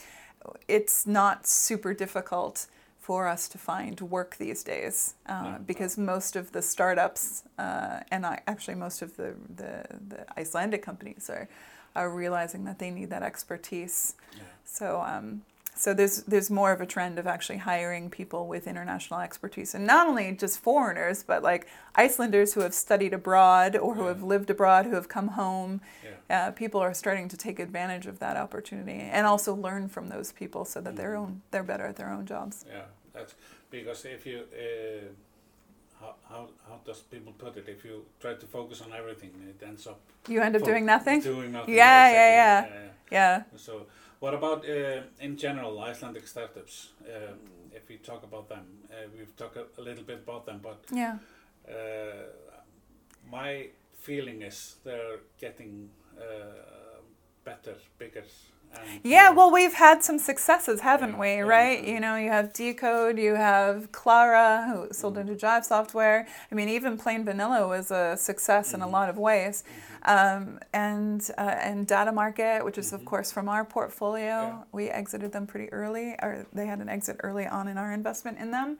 it's 0.66 1.06
not 1.06 1.46
super 1.46 1.94
difficult 1.94 2.66
for 3.00 3.26
us 3.26 3.48
to 3.48 3.58
find 3.58 4.00
work 4.00 4.36
these 4.36 4.62
days 4.62 5.14
uh, 5.26 5.42
No. 5.42 5.58
because 5.66 5.96
most 5.96 6.36
of 6.36 6.52
the 6.52 6.60
startups 6.60 7.42
uh, 7.58 8.00
and 8.10 8.26
I, 8.26 8.40
actually 8.46 8.74
most 8.74 9.00
of 9.02 9.16
the, 9.16 9.34
the, 9.56 9.84
the 10.08 10.26
Icelandic 10.38 10.82
companies 10.82 11.30
are, 11.30 11.48
are 11.96 12.10
realizing 12.10 12.64
that 12.64 12.78
they 12.78 12.90
need 12.90 13.08
that 13.10 13.22
expertise. 13.22 14.14
Yeah. 14.36 14.42
So, 14.64 15.00
um, 15.00 15.42
so 15.78 15.94
there's 15.94 16.22
there's 16.24 16.50
more 16.50 16.72
of 16.72 16.80
a 16.80 16.86
trend 16.86 17.18
of 17.18 17.26
actually 17.26 17.58
hiring 17.58 18.10
people 18.10 18.46
with 18.48 18.66
international 18.66 19.20
expertise, 19.20 19.74
and 19.76 19.86
not 19.86 20.08
only 20.08 20.32
just 20.32 20.58
foreigners, 20.60 21.22
but 21.22 21.42
like 21.42 21.66
Icelanders 21.94 22.54
who 22.54 22.60
have 22.62 22.74
studied 22.74 23.12
abroad 23.14 23.76
or 23.76 23.94
who 23.94 24.02
Yeah. 24.02 24.08
have 24.08 24.22
lived 24.22 24.50
abroad, 24.50 24.86
who 24.86 24.94
have 24.94 25.08
come 25.08 25.28
home. 25.28 25.80
Yeah. 26.04 26.48
Uh, 26.48 26.50
people 26.50 26.80
are 26.80 26.94
starting 26.94 27.28
to 27.28 27.36
take 27.36 27.58
advantage 27.58 28.06
of 28.06 28.18
that 28.18 28.36
opportunity 28.36 29.00
and 29.00 29.26
also 29.26 29.54
learn 29.54 29.88
from 29.88 30.08
those 30.08 30.32
people, 30.32 30.64
so 30.64 30.80
that 30.80 30.96
their 30.96 31.12
Mhm. 31.14 31.18
own 31.20 31.42
they're 31.50 31.68
better 31.72 31.86
at 31.86 31.96
their 31.96 32.10
own 32.10 32.26
jobs. 32.26 32.64
Yeah, 32.68 32.82
that's 33.14 33.34
because 33.70 34.04
if 34.04 34.26
you 34.26 34.38
uh, 34.52 35.08
how, 36.00 36.14
how 36.28 36.48
how 36.68 36.76
does 36.84 37.00
people 37.02 37.32
put 37.44 37.56
it? 37.56 37.68
If 37.68 37.84
you 37.84 38.04
try 38.20 38.34
to 38.34 38.46
focus 38.46 38.80
on 38.82 38.92
everything, 38.92 39.30
it 39.48 39.62
ends 39.62 39.86
up 39.86 40.00
You 40.28 40.40
end 40.42 40.56
up 40.56 40.62
doing 40.62 40.84
nothing. 40.86 41.20
Doing 41.20 41.52
nothing. 41.52 41.74
Yeah, 41.74 42.10
yeah, 42.10 42.58
exactly. 42.64 42.90
Yeah. 43.10 43.42
So, 43.56 43.86
what 44.20 44.34
about 44.34 44.64
uh, 44.68 45.02
in 45.20 45.36
general 45.36 45.80
Icelandic 45.80 46.26
startups? 46.26 46.88
Uh, 47.02 47.34
if 47.72 47.88
we 47.88 47.96
talk 47.96 48.22
about 48.24 48.48
them, 48.48 48.64
uh, 48.90 49.08
we've 49.16 49.34
talked 49.36 49.56
a, 49.56 49.80
little 49.80 50.04
bit 50.04 50.20
about 50.26 50.46
them, 50.46 50.60
but 50.62 50.84
Yeah. 50.92 51.18
uh, 51.68 52.26
my 53.30 53.68
feeling 53.98 54.42
is 54.42 54.76
they're 54.84 55.20
getting 55.38 55.90
uh, 56.18 57.00
better, 57.44 57.76
bigger. 57.98 58.24
Yeah, 59.02 59.30
well, 59.30 59.50
we've 59.52 59.74
had 59.74 60.02
some 60.02 60.18
successes, 60.18 60.80
haven't 60.80 61.12
Yeah, 61.12 61.20
we? 61.20 61.28
yeah, 61.36 61.40
Right? 61.42 61.84
yeah. 61.84 61.90
You 61.94 62.00
know, 62.00 62.16
you 62.16 62.30
have 62.30 62.52
Decode, 62.52 63.18
you 63.18 63.34
have 63.34 63.92
Clara, 63.92 64.66
who 64.68 64.92
sold 64.92 65.16
Mhm. 65.16 65.20
into 65.20 65.34
Jive 65.34 65.64
Software. 65.64 66.26
I 66.50 66.54
mean, 66.54 66.68
even 66.68 66.96
Plain 66.98 67.24
Vanilla 67.24 67.66
was 67.68 67.90
a 67.90 68.16
success 68.16 68.74
in 68.74 68.82
a 68.82 68.86
Mhm. 68.86 68.92
lot 68.92 69.08
of 69.08 69.18
ways. 69.18 69.62
Um, 70.04 70.58
and 70.72 71.28
uh, 71.36 71.40
and 71.60 71.86
Data 71.86 72.12
Market, 72.12 72.64
which 72.64 72.78
is 72.78 72.92
of 72.92 73.02
Mhm. 73.02 73.06
course 73.06 73.30
from 73.32 73.48
our 73.48 73.64
portfolio, 73.64 74.64
we 74.72 74.88
exited 74.88 75.32
them 75.32 75.46
pretty 75.46 75.72
early, 75.72 76.16
or 76.22 76.46
they 76.52 76.66
had 76.66 76.80
an 76.80 76.88
exit 76.88 77.16
early 77.22 77.46
on 77.46 77.68
in 77.68 77.76
our 77.78 77.92
investment 77.92 78.38
in 78.38 78.50
them. 78.50 78.78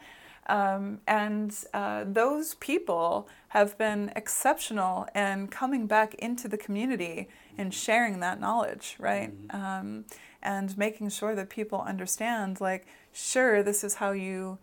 Um, 0.49 1.01
and 1.07 1.55
uh, 1.75 2.05
those 2.07 2.55
people 2.55 3.29
have 3.49 3.77
been 3.77 4.11
exceptional 4.17 5.07
in 5.15 5.49
coming 5.49 5.87
back 5.87 6.15
into 6.15 6.49
the 6.49 6.57
community 6.57 7.29
and 7.59 7.73
sharing 7.75 8.21
that 8.21 8.41
knowledge, 8.41 8.97
right? 8.99 9.31
Mhm. 9.49 9.55
Um, 9.55 10.05
and 10.43 10.77
making 10.79 11.11
sure 11.11 11.35
that 11.35 11.49
people 11.51 11.81
understand, 11.83 12.61
like, 12.61 12.87
sure, 13.13 13.63
this 13.63 13.83
is 13.85 13.95
how 13.95 14.13
you, 14.13 14.59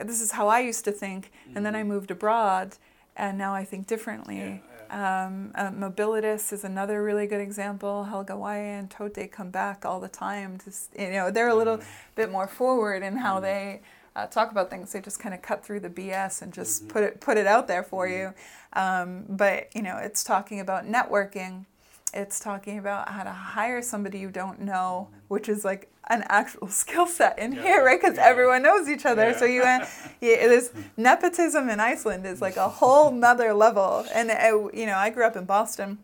this 0.00 0.20
is 0.20 0.32
how 0.32 0.46
I 0.48 0.60
used 0.60 0.84
to 0.84 0.92
think, 0.92 1.32
and 1.54 1.64
then 1.64 1.74
I 1.74 1.82
Mhm. 1.82 1.86
moved 1.88 2.10
abroad, 2.10 2.76
and 3.16 3.38
now 3.38 3.54
I 3.54 3.64
think 3.64 3.86
differently. 3.86 4.38
Yeah, 4.38 4.58
yeah. 4.88 5.26
Um, 5.26 5.50
uh, 5.56 5.70
Mobilitas 5.70 6.52
is 6.52 6.62
another 6.62 7.02
really 7.02 7.26
good 7.26 7.40
example. 7.40 8.04
Helga 8.04 8.36
Waya 8.36 8.78
and 8.78 8.88
Tote 8.90 9.30
come 9.32 9.50
back 9.50 9.84
all 9.84 9.98
the 9.98 10.08
time. 10.08 10.58
To, 10.58 10.70
you 11.02 11.10
know, 11.10 11.30
they're 11.32 11.48
a 11.48 11.54
little 11.56 11.78
Mhm. 11.78 11.84
bit 12.14 12.30
more 12.30 12.46
forward 12.46 13.02
in 13.02 13.16
how 13.16 13.38
Mm. 13.40 13.42
they 13.42 13.80
uh, 14.16 14.26
talk 14.26 14.50
about 14.50 14.70
things. 14.70 14.92
They 14.92 15.00
just 15.00 15.20
kind 15.20 15.34
of 15.34 15.42
cut 15.42 15.64
through 15.64 15.80
the 15.80 15.90
BS 15.90 16.42
and 16.42 16.52
just 16.52 16.82
mm-hmm. 16.82 16.90
put 16.90 17.02
it 17.04 17.20
put 17.20 17.36
it 17.36 17.46
out 17.46 17.68
there 17.68 17.82
for 17.82 18.06
mm-hmm. 18.06 18.18
you. 18.18 18.80
Um, 18.80 19.24
but 19.28 19.68
you 19.74 19.82
know, 19.82 19.98
it's 19.98 20.24
talking 20.24 20.58
about 20.58 20.86
networking. 20.86 21.66
It's 22.14 22.40
talking 22.40 22.78
about 22.78 23.10
how 23.10 23.24
to 23.24 23.30
hire 23.30 23.82
somebody 23.82 24.18
you 24.18 24.30
don't 24.30 24.60
know, 24.60 25.08
mm-hmm. 25.10 25.20
which 25.28 25.48
is 25.48 25.64
like 25.64 25.90
an 26.08 26.24
actual 26.28 26.68
skill 26.82 27.06
set 27.06 27.38
in 27.38 27.52
yeah. 27.52 27.62
here, 27.62 27.84
right? 27.84 28.00
Because 28.00 28.16
yeah. 28.16 28.24
everyone 28.26 28.62
knows 28.62 28.88
each 28.88 29.04
other. 29.04 29.30
Yeah. 29.30 29.36
So 29.36 29.44
you, 29.44 29.62
uh, 29.62 29.86
yeah, 30.20 30.36
there's 30.48 30.70
nepotism 30.96 31.68
in 31.68 31.78
Iceland 31.78 32.26
is 32.26 32.40
like 32.40 32.56
a 32.56 32.68
whole 32.68 33.10
nother 33.26 33.52
level. 33.52 34.06
And 34.14 34.30
uh, 34.30 34.68
you 34.72 34.86
know, 34.86 34.96
I 34.96 35.10
grew 35.10 35.26
up 35.26 35.36
in 35.36 35.44
Boston, 35.44 35.98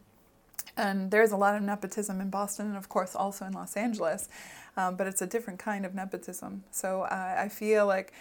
and 0.76 1.10
there's 1.10 1.32
a 1.32 1.36
lot 1.36 1.54
of 1.54 1.62
nepotism 1.62 2.20
in 2.20 2.30
Boston, 2.30 2.66
and 2.66 2.76
of 2.76 2.88
course 2.88 3.14
also 3.14 3.44
in 3.44 3.52
Los 3.52 3.76
Angeles 3.76 4.28
um, 4.76 4.96
but 4.96 5.06
it's 5.06 5.22
a 5.22 5.26
different 5.26 5.58
kind 5.58 5.84
of 5.84 5.94
nepotism. 5.94 6.64
So 6.70 7.02
uh, 7.02 7.36
I 7.38 7.48
feel 7.48 7.86
like 7.86 8.12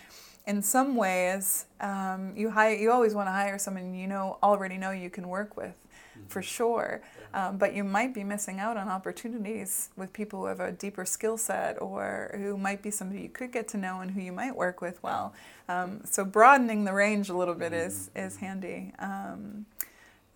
in 0.48 0.62
some 0.62 0.95
ways 0.95 1.65
um, 1.79 2.33
you 2.36 2.50
hire 2.50 2.75
you 2.75 2.91
always 2.91 3.13
want 3.13 3.27
to 3.27 3.31
hire 3.31 3.60
someone 3.60 3.93
you 3.93 4.07
know 4.07 4.38
already 4.41 4.75
know 4.75 4.89
you 4.89 5.10
can 5.10 5.27
work 5.27 5.55
with 5.55 5.75
mm-hmm. 6.17 6.27
for 6.27 6.41
sure 6.41 7.03
um, 7.36 7.57
but 7.60 7.75
you 7.75 7.83
might 7.83 8.12
be 8.12 8.24
missing 8.24 8.60
out 8.60 8.75
on 8.75 8.89
opportunities 8.89 9.89
with 9.95 10.12
people 10.13 10.39
who 10.39 10.45
have 10.48 10.60
a 10.60 10.71
deeper 10.71 11.05
skill 11.05 11.38
set 11.38 11.79
or 11.79 12.36
who 12.39 12.57
might 12.57 12.81
be 12.81 12.89
somebody 12.89 13.21
you 13.21 13.29
could 13.29 13.51
get 13.51 13.67
to 13.67 13.77
know 13.77 14.01
and 14.01 14.10
who 14.12 14.19
you 14.19 14.31
might 14.31 14.55
work 14.55 14.81
with 14.81 15.01
well. 15.03 15.31
Um, 15.69 16.01
so 16.05 16.25
broadening 16.25 16.86
the 16.86 16.93
range 16.93 17.29
a 17.29 17.38
little 17.38 17.53
bit 17.53 17.71
is 17.71 18.10
is 18.15 18.38
handy. 18.38 18.93
Um, 18.98 19.67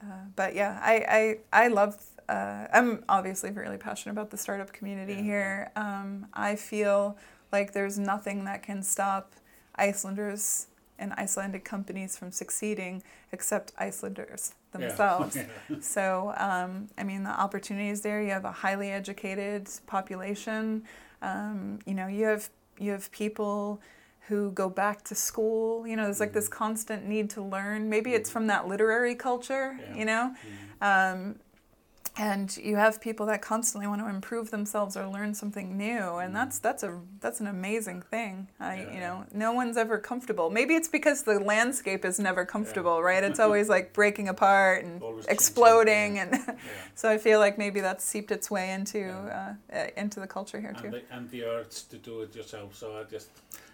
uh, 0.01 0.25
but 0.35 0.55
yeah 0.55 0.79
I, 0.81 1.37
I, 1.53 1.65
I 1.65 1.67
love 1.67 1.97
uh, 2.27 2.67
I'm 2.73 3.03
obviously 3.07 3.51
really 3.51 3.77
passionate 3.77 4.13
about 4.13 4.31
the 4.31 4.37
startup 4.37 4.73
community 4.73 5.13
yeah. 5.13 5.21
here. 5.21 5.71
Um, 5.75 6.27
I 6.33 6.55
feel 6.55 7.17
like 7.51 7.73
there's 7.73 7.99
nothing 7.99 8.45
that 8.45 8.63
can 8.63 8.81
stop 8.81 9.33
Icelanders 9.75 10.67
and 10.97 11.13
Icelandic 11.13 11.65
companies 11.65 12.17
from 12.17 12.31
succeeding 12.31 13.03
except 13.31 13.73
Icelanders 13.77 14.53
themselves. 14.71 15.35
Yeah. 15.35 15.77
so, 15.81 16.33
um, 16.37 16.87
I 16.97 17.03
mean, 17.03 17.23
the 17.23 17.29
opportunities 17.29 18.01
there. 18.01 18.21
You 18.21 18.31
have 18.31 18.45
a 18.45 18.51
highly 18.51 18.91
educated 18.91 19.69
population. 19.85 20.83
Um, 21.21 21.79
you 21.85 21.93
know, 21.93 22.07
you 22.07 22.25
have 22.25 22.49
you 22.77 22.91
have 22.91 23.11
people 23.11 23.81
who 24.27 24.51
go 24.51 24.69
back 24.69 25.03
to 25.05 25.15
school. 25.15 25.87
You 25.87 25.95
know, 25.95 26.03
there's 26.03 26.19
like 26.19 26.33
this 26.33 26.45
mm-hmm. 26.45 26.57
constant 26.57 27.05
need 27.05 27.29
to 27.31 27.41
learn. 27.41 27.89
Maybe 27.89 28.13
it's 28.13 28.29
from 28.29 28.47
that 28.47 28.67
literary 28.67 29.15
culture. 29.15 29.79
Yeah. 29.79 29.95
You 29.95 30.05
know, 30.05 30.35
mm-hmm. 30.81 31.21
um, 31.23 31.35
and 32.17 32.55
you 32.57 32.77
have 32.77 33.01
people 33.01 33.25
that 33.25 33.41
constantly 33.41 33.87
want 33.87 34.01
to 34.01 34.07
improve 34.07 34.49
themselves 34.49 34.95
or 34.95 35.05
learn 35.07 35.33
something 35.33 35.77
new 35.77 35.85
and 35.87 35.99
mm-hmm. 35.99 36.33
that's 36.33 36.59
that's 36.59 36.83
a 36.83 36.99
that's 37.19 37.39
an 37.39 37.47
amazing 37.47 38.01
thing 38.01 38.47
I, 38.59 38.75
yeah. 38.75 38.93
you 38.93 38.99
know 38.99 39.25
no 39.33 39.51
one's 39.51 39.75
ever 39.75 39.97
comfortable 39.97 40.49
maybe 40.49 40.75
it's 40.75 40.87
because 40.87 41.23
the 41.23 41.39
landscape 41.39 42.05
is 42.05 42.19
never 42.19 42.45
comfortable 42.45 42.97
yeah. 42.97 43.05
right 43.05 43.23
it's 43.23 43.39
always 43.45 43.67
like 43.67 43.93
breaking 43.93 44.29
apart 44.29 44.85
and 44.85 45.01
always 45.01 45.25
exploding 45.25 46.19
and 46.19 46.39
so 46.95 47.09
i 47.09 47.17
feel 47.17 47.39
like 47.39 47.57
maybe 47.57 47.81
that's 47.81 48.03
seeped 48.03 48.31
its 48.31 48.49
way 48.49 48.71
into 48.71 49.09
uh, 49.09 49.53
uh, 49.73 49.87
into 49.97 50.19
the 50.19 50.27
culture 50.27 50.61
here 50.61 50.73
too 50.81 50.91
the, 50.91 51.01
and 51.11 51.29
the 51.31 51.43
urge 51.43 51.87
to 51.87 51.97
do 51.97 52.21
it 52.21 52.33
yourself 52.35 52.75
so 52.75 52.97
i 52.97 53.03
just 53.03 53.29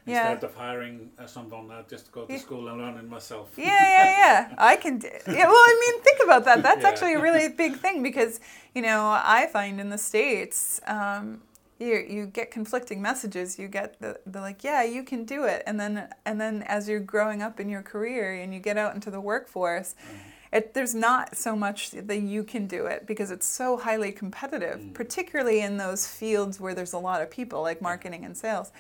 yeah. 0.06 0.32
instead 0.32 0.50
of 0.50 0.56
hiring 0.56 1.10
uh, 1.20 1.26
someone, 1.26 1.72
I 1.72 1.84
just 1.84 2.12
go 2.12 2.26
to 2.26 2.34
yeah. 2.34 2.40
school 2.40 2.68
and 2.68 2.78
learn 2.80 2.98
it 2.98 3.08
myself. 3.08 3.52
Yeah, 3.58 3.66
yeah, 3.66 4.18
yeah. 4.50 4.56
I 4.58 4.76
can. 4.76 5.00
Do, 5.00 5.08
yeah, 5.28 5.46
well, 5.46 5.56
I 5.56 5.92
mean, 5.94 6.04
think 6.04 6.20
about 6.24 6.46
that. 6.46 6.64
That's 6.64 6.82
yeah. 6.82 6.90
actually 6.90 7.14
a 7.14 7.22
really 7.22 7.50
big 7.50 7.78
thing 7.78 8.02
because 8.04 8.40
you 8.74 8.82
know 8.82 9.10
I 9.10 9.48
find 9.52 9.80
in 9.80 9.90
the 9.90 9.98
states. 9.98 10.82
Um, 10.88 11.42
you, 11.82 12.06
you 12.08 12.26
get 12.28 12.52
conflicting 12.52 13.02
messages 13.02 13.58
you 13.58 13.68
get 13.68 14.00
the, 14.00 14.20
the 14.28 14.40
like 14.40 14.64
yeah 14.64 14.84
you 14.84 15.04
can 15.04 15.26
do 15.26 15.46
it 15.46 15.64
and 15.66 15.80
then 15.80 16.08
and 16.26 16.40
then 16.40 16.62
as 16.68 16.88
you're 16.88 17.00
growing 17.00 17.42
up 17.42 17.60
in 17.60 17.70
your 17.70 17.82
career 17.82 18.36
and 18.36 18.54
you 18.54 18.60
get 18.60 18.78
out 18.78 18.94
into 18.94 19.10
the 19.10 19.20
workforce 19.20 19.96
mm. 19.96 20.18
it, 20.56 20.76
there's 20.76 20.94
not 20.94 21.36
so 21.36 21.56
much 21.56 21.90
that 21.90 22.22
you 22.22 22.44
can 22.44 22.68
do 22.68 22.86
it 22.86 23.08
because 23.08 23.32
it's 23.32 23.48
so 23.48 23.78
highly 23.78 24.12
competitive, 24.12 24.80
mm. 24.80 24.94
particularly 24.94 25.62
in 25.62 25.78
those 25.78 26.06
fields 26.08 26.60
where 26.60 26.76
there's 26.76 26.94
a 26.94 27.00
lot 27.00 27.20
of 27.20 27.32
people 27.32 27.64
like 27.64 27.82
marketing 27.82 28.26
and 28.26 28.38
sales 28.38 28.72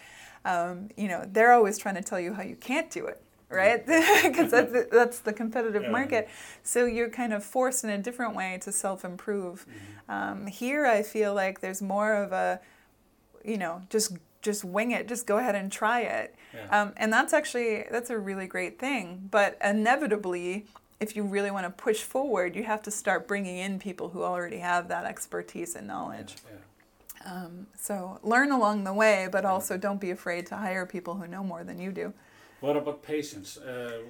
um, 0.45 0.89
you 0.97 1.07
know, 1.07 1.27
they're 1.31 1.51
always 1.51 1.77
trying 1.77 1.95
to 1.95 2.03
tell 2.03 2.19
you 2.19 2.33
how 2.33 2.43
you 2.43 2.55
can't 2.55 2.89
do 2.89 3.07
it, 3.07 3.21
right? 3.49 3.85
Because 4.23 4.51
that's, 4.51 4.71
the, 4.71 4.87
that's 4.91 5.19
the 5.19 5.33
competitive 5.33 5.83
yeah. 5.83 5.91
market. 5.91 6.29
So 6.63 6.85
you're 6.85 7.09
kind 7.09 7.33
of 7.33 7.43
forced 7.43 7.83
in 7.83 7.89
a 7.89 7.97
different 7.97 8.35
way 8.35 8.59
to 8.61 8.71
self 8.71 9.05
improve. 9.05 9.65
Mm-hmm. 9.67 10.11
Um, 10.11 10.47
here, 10.47 10.85
I 10.85 11.03
feel 11.03 11.33
like 11.33 11.61
there's 11.61 11.81
more 11.81 12.13
of 12.13 12.31
a, 12.31 12.59
you 13.43 13.57
know, 13.57 13.81
just 13.89 14.13
just 14.41 14.63
wing 14.63 14.91
it, 14.91 15.07
just 15.07 15.27
go 15.27 15.37
ahead 15.37 15.55
and 15.55 15.71
try 15.71 16.01
it. 16.01 16.35
Yeah. 16.53 16.81
Um, 16.81 16.93
and 16.97 17.13
that's 17.13 17.33
actually 17.33 17.85
that's 17.91 18.09
a 18.09 18.17
really 18.17 18.47
great 18.47 18.79
thing. 18.79 19.27
But 19.29 19.57
inevitably, 19.63 20.65
if 20.99 21.15
you 21.15 21.23
really 21.23 21.51
want 21.51 21.65
to 21.65 21.69
push 21.71 22.01
forward, 22.01 22.55
you 22.55 22.63
have 22.63 22.81
to 22.83 22.91
start 22.91 23.27
bringing 23.27 23.57
in 23.57 23.79
people 23.79 24.09
who 24.09 24.23
already 24.23 24.59
have 24.59 24.87
that 24.89 25.05
expertise 25.05 25.75
and 25.75 25.87
knowledge. 25.87 26.35
Yeah, 26.45 26.57
um, 27.25 27.67
so 27.75 28.19
learn 28.23 28.51
along 28.51 28.83
the 28.83 28.93
way, 28.93 29.27
but 29.31 29.45
also 29.45 29.77
don't 29.77 29.99
be 29.99 30.11
afraid 30.11 30.45
to 30.47 30.55
hire 30.55 30.85
people 30.85 31.15
who 31.15 31.27
know 31.27 31.43
more 31.43 31.63
than 31.63 31.79
you 31.79 31.91
do. 31.91 32.13
What 32.59 32.77
about 32.77 33.01
patience? 33.01 33.57
Uh, 33.57 34.01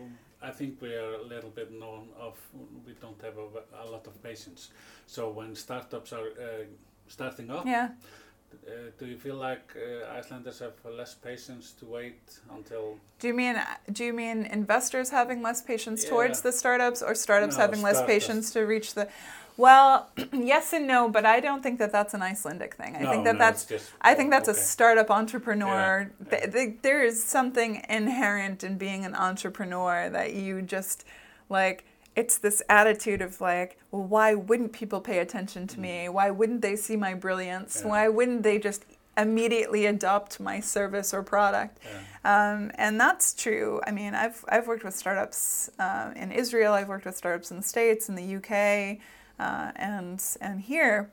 I 0.42 0.50
think 0.50 0.82
we 0.82 0.94
are 0.94 1.14
a 1.16 1.24
little 1.24 1.52
bit 1.52 1.72
known 1.72 2.10
of 2.20 2.38
we 2.86 2.94
don't 2.94 3.22
have 3.22 3.38
a, 3.38 3.84
a 3.84 3.88
lot 3.90 4.08
of 4.08 4.22
patience. 4.24 4.70
So 5.06 5.30
when 5.30 5.56
startups 5.56 6.14
are 6.14 6.28
uh, 6.28 6.66
starting 7.08 7.52
up, 7.52 7.66
yeah. 7.66 7.90
Uh, 8.68 8.92
do 9.00 9.06
you 9.06 9.18
feel 9.18 9.36
like 9.36 9.74
uh, 9.78 10.18
Icelanders 10.18 10.60
have 10.60 10.74
less 10.86 11.14
patience 11.16 11.72
to 11.80 11.86
wait 11.86 12.40
until? 12.54 12.98
Do 13.20 13.28
you 13.28 13.34
mean 13.34 13.56
do 13.94 14.04
you 14.04 14.14
mean 14.14 14.46
investors 14.46 15.10
having 15.10 15.42
less 15.42 15.62
patience 15.62 16.04
yeah. 16.04 16.10
towards 16.10 16.42
the 16.42 16.52
startups, 16.52 17.02
or 17.02 17.16
startups 17.16 17.56
no, 17.56 17.62
having 17.62 17.80
startups. 17.80 18.02
less 18.02 18.08
patience 18.08 18.52
to 18.52 18.62
reach 18.62 18.94
the? 18.94 19.08
Well, 19.58 20.10
yes 20.34 20.74
and 20.74 20.88
no, 20.88 21.10
but 21.10 21.26
I 21.26 21.40
don't 21.40 21.62
think 21.62 21.80
that 21.80 21.92
that's 21.92 22.14
an 22.14 22.22
Icelandic 22.22 22.76
thing. 22.76 22.96
I 22.96 23.02
no, 23.02 23.12
think 23.12 23.26
that 23.26 23.34
no, 23.34 23.40
that's 23.40 23.66
just, 23.66 23.92
I 24.02 24.14
think 24.14 24.32
that's 24.32 24.50
okay. 24.50 24.58
a 24.58 24.62
startup 24.62 25.12
entrepreneur. 25.12 26.12
Yeah, 26.32 26.48
yeah. 26.54 26.68
there 26.82 27.04
is 27.04 27.24
something 27.24 27.84
inherent 27.90 28.64
in 28.64 28.78
being 28.78 29.06
an 29.06 29.16
entrepreneur 29.16 30.10
that 30.10 30.34
you 30.34 30.62
just 30.62 31.06
like 31.50 31.86
it's 32.16 32.38
this 32.38 32.62
attitude 32.70 33.22
of 33.22 33.40
like, 33.40 33.80
well, 33.92 34.04
why 34.04 34.34
wouldn't 34.34 34.74
people 34.74 35.00
pay 35.00 35.20
attention 35.20 35.68
to 35.68 35.80
me? 35.80 36.06
Mm. 36.08 36.14
Why 36.14 36.30
wouldn't 36.30 36.62
they 36.62 36.76
see 36.76 36.98
my 36.98 37.14
brilliance? 37.14 37.82
Yeah. 37.82 37.90
Why 37.90 38.08
wouldn't 38.10 38.44
they 38.44 38.60
just 38.60 38.86
immediately 39.18 39.86
adopt 39.86 40.40
my 40.40 40.60
service 40.60 41.14
or 41.14 41.24
product? 41.24 41.80
Yeah. 41.84 42.54
Um, 42.54 42.72
and 42.76 43.00
that's 43.00 43.34
true. 43.34 43.82
I 43.88 43.92
mean, 43.92 44.14
I've, 44.14 44.44
I've 44.50 44.68
worked 44.68 44.84
with 44.84 44.96
startups 44.96 45.70
uh, 45.80 46.12
in 46.16 46.32
Israel, 46.32 46.74
I've 46.74 46.90
worked 46.90 47.06
with 47.06 47.16
startups 47.16 47.52
in 47.52 47.58
the 47.58 47.64
States, 47.64 48.10
in 48.10 48.16
the 48.16 48.36
UK 48.36 49.00
uh, 49.42 49.72
and 49.76 50.24
and 50.40 50.62
here, 50.62 51.10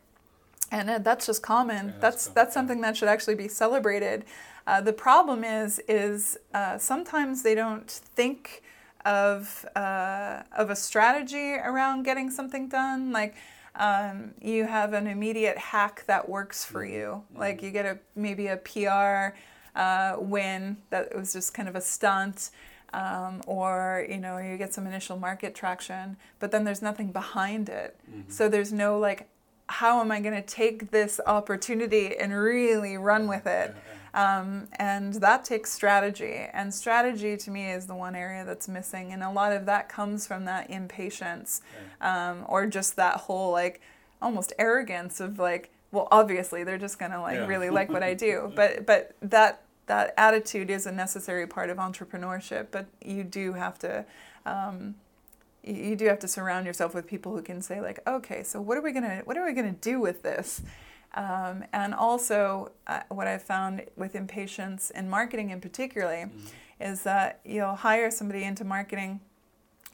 and 0.71 0.91
uh, 0.91 0.99
that's 0.99 1.27
just 1.27 1.43
common. 1.43 1.87
Yeah, 1.87 1.93
that's 2.01 2.25
that's, 2.25 2.35
that's 2.35 2.55
something 2.55 2.81
that 2.83 2.97
should 2.97 3.09
actually 3.09 3.37
be 3.37 3.49
celebrated. 3.49 4.25
Uh, 4.67 4.83
the 4.83 4.93
problem 4.93 5.45
is 5.45 5.81
is 5.89 6.37
uh, 6.53 6.77
sometimes 6.77 7.43
they 7.43 7.55
don't 7.55 7.91
think 7.91 8.63
of 9.07 9.65
uh, 9.75 10.43
of 10.57 10.69
a 10.69 10.77
strategy 10.77 11.55
around 11.55 12.03
getting 12.03 12.31
something 12.31 12.69
done. 12.69 13.13
Like 13.13 13.35
um, 13.77 14.33
you 14.43 14.65
have 14.65 14.93
an 14.93 15.07
immediate 15.07 15.57
hack 15.57 16.05
that 16.07 16.29
works 16.29 16.65
for 16.65 16.85
mm-hmm. 16.85 16.95
you. 16.95 17.23
Like 17.35 17.63
you 17.63 17.71
get 17.71 17.87
a 17.87 17.99
maybe 18.15 18.49
a 18.49 18.59
PR 18.59 19.39
uh, 19.75 20.17
win 20.19 20.77
that 20.91 21.17
was 21.17 21.33
just 21.33 21.55
kind 21.55 21.69
of 21.69 21.77
a 21.77 21.81
stunt 21.81 22.51
um, 22.93 23.43
or 23.47 24.07
you 24.09 24.19
know 24.19 24.39
you 24.39 24.57
get 24.57 24.73
some 24.73 24.87
initial 24.87 25.19
market 25.19 25.55
traction 25.55 26.17
but 26.39 26.51
then 26.51 26.65
there's 26.65 26.83
nothing 26.83 27.13
behind 27.13 27.69
it. 27.69 27.97
Mm-hmm. 28.11 28.31
so 28.31 28.49
there's 28.49 28.73
no 28.73 28.99
like 28.99 29.29
how 29.71 30.01
am 30.01 30.11
i 30.11 30.19
going 30.19 30.35
to 30.35 30.43
take 30.43 30.91
this 30.91 31.21
opportunity 31.27 32.17
and 32.17 32.33
really 32.35 32.97
run 32.97 33.29
with 33.29 33.47
it? 33.47 33.75
um, 34.15 34.69
and 34.77 35.15
that 35.15 35.45
takes 35.45 35.71
strategy. 35.73 36.47
And 36.53 36.73
strategy 36.73 37.37
to 37.37 37.51
me 37.51 37.71
is 37.71 37.87
the 37.87 37.95
one 37.95 38.15
area 38.15 38.45
that's 38.45 38.69
missing. 38.69 39.13
And 39.13 39.23
a 39.23 39.31
lot 39.31 39.53
of 39.53 39.67
that 39.67 39.89
comes 39.89 40.27
from 40.27 40.45
that 40.47 40.71
impatience 40.71 41.63
um, 42.01 42.45
or 42.49 42.67
just 42.67 42.97
that 42.97 43.17
whole 43.17 43.53
like 43.53 43.81
almost 44.21 44.53
arrogance 44.59 45.21
of 45.21 45.39
like 45.39 45.71
well 45.93 46.09
obviously 46.11 46.65
they're 46.65 46.77
just 46.77 46.99
going 46.99 47.13
to 47.13 47.21
like 47.21 47.37
yeah. 47.37 47.47
really 47.47 47.71
like 47.71 47.91
what 47.91 48.03
i 48.03 48.15
do. 48.15 48.53
But 48.57 48.87
but 48.87 49.15
that 49.23 49.63
that 49.89 50.15
attitude 50.17 50.71
is 50.71 50.87
a 50.87 50.93
necessary 50.93 51.47
part 51.47 51.71
of 51.71 51.79
entrepreneurship, 51.79 52.69
but 52.71 52.87
you 53.05 53.25
do 53.25 53.55
have 53.55 53.79
to. 53.81 54.05
Um, 54.47 54.95
you 55.65 55.97
do 55.97 56.07
have 56.07 56.19
to 56.21 56.29
surround 56.29 56.67
yourself 56.67 56.95
with 56.95 57.07
people 57.07 57.35
who 57.35 57.43
can 57.43 57.61
say 57.61 57.81
like 57.81 58.01
okay 58.07 58.43
so 58.43 58.61
what 58.61 58.79
are 58.79 58.81
we 58.81 58.93
gonna 58.93 59.23
what 59.25 59.37
are 59.37 59.45
we 59.45 59.53
gonna 59.53 59.73
do 59.73 60.01
with 60.01 60.23
this 60.23 60.63
um, 61.15 61.65
and 61.73 61.93
also 61.93 62.71
uh, 62.87 63.01
what 63.09 63.27
i've 63.27 63.43
found 63.43 63.83
with 63.97 64.15
impatience 64.15 64.91
in 64.91 65.11
marketing 65.11 65.51
in 65.51 65.61
particularly 65.61 66.25
mm-hmm. 66.25 66.47
is 66.81 67.03
that 67.03 67.41
you'll 67.45 67.75
hire 67.75 68.11
somebody 68.11 68.45
into 68.45 68.65
marketing 68.65 69.21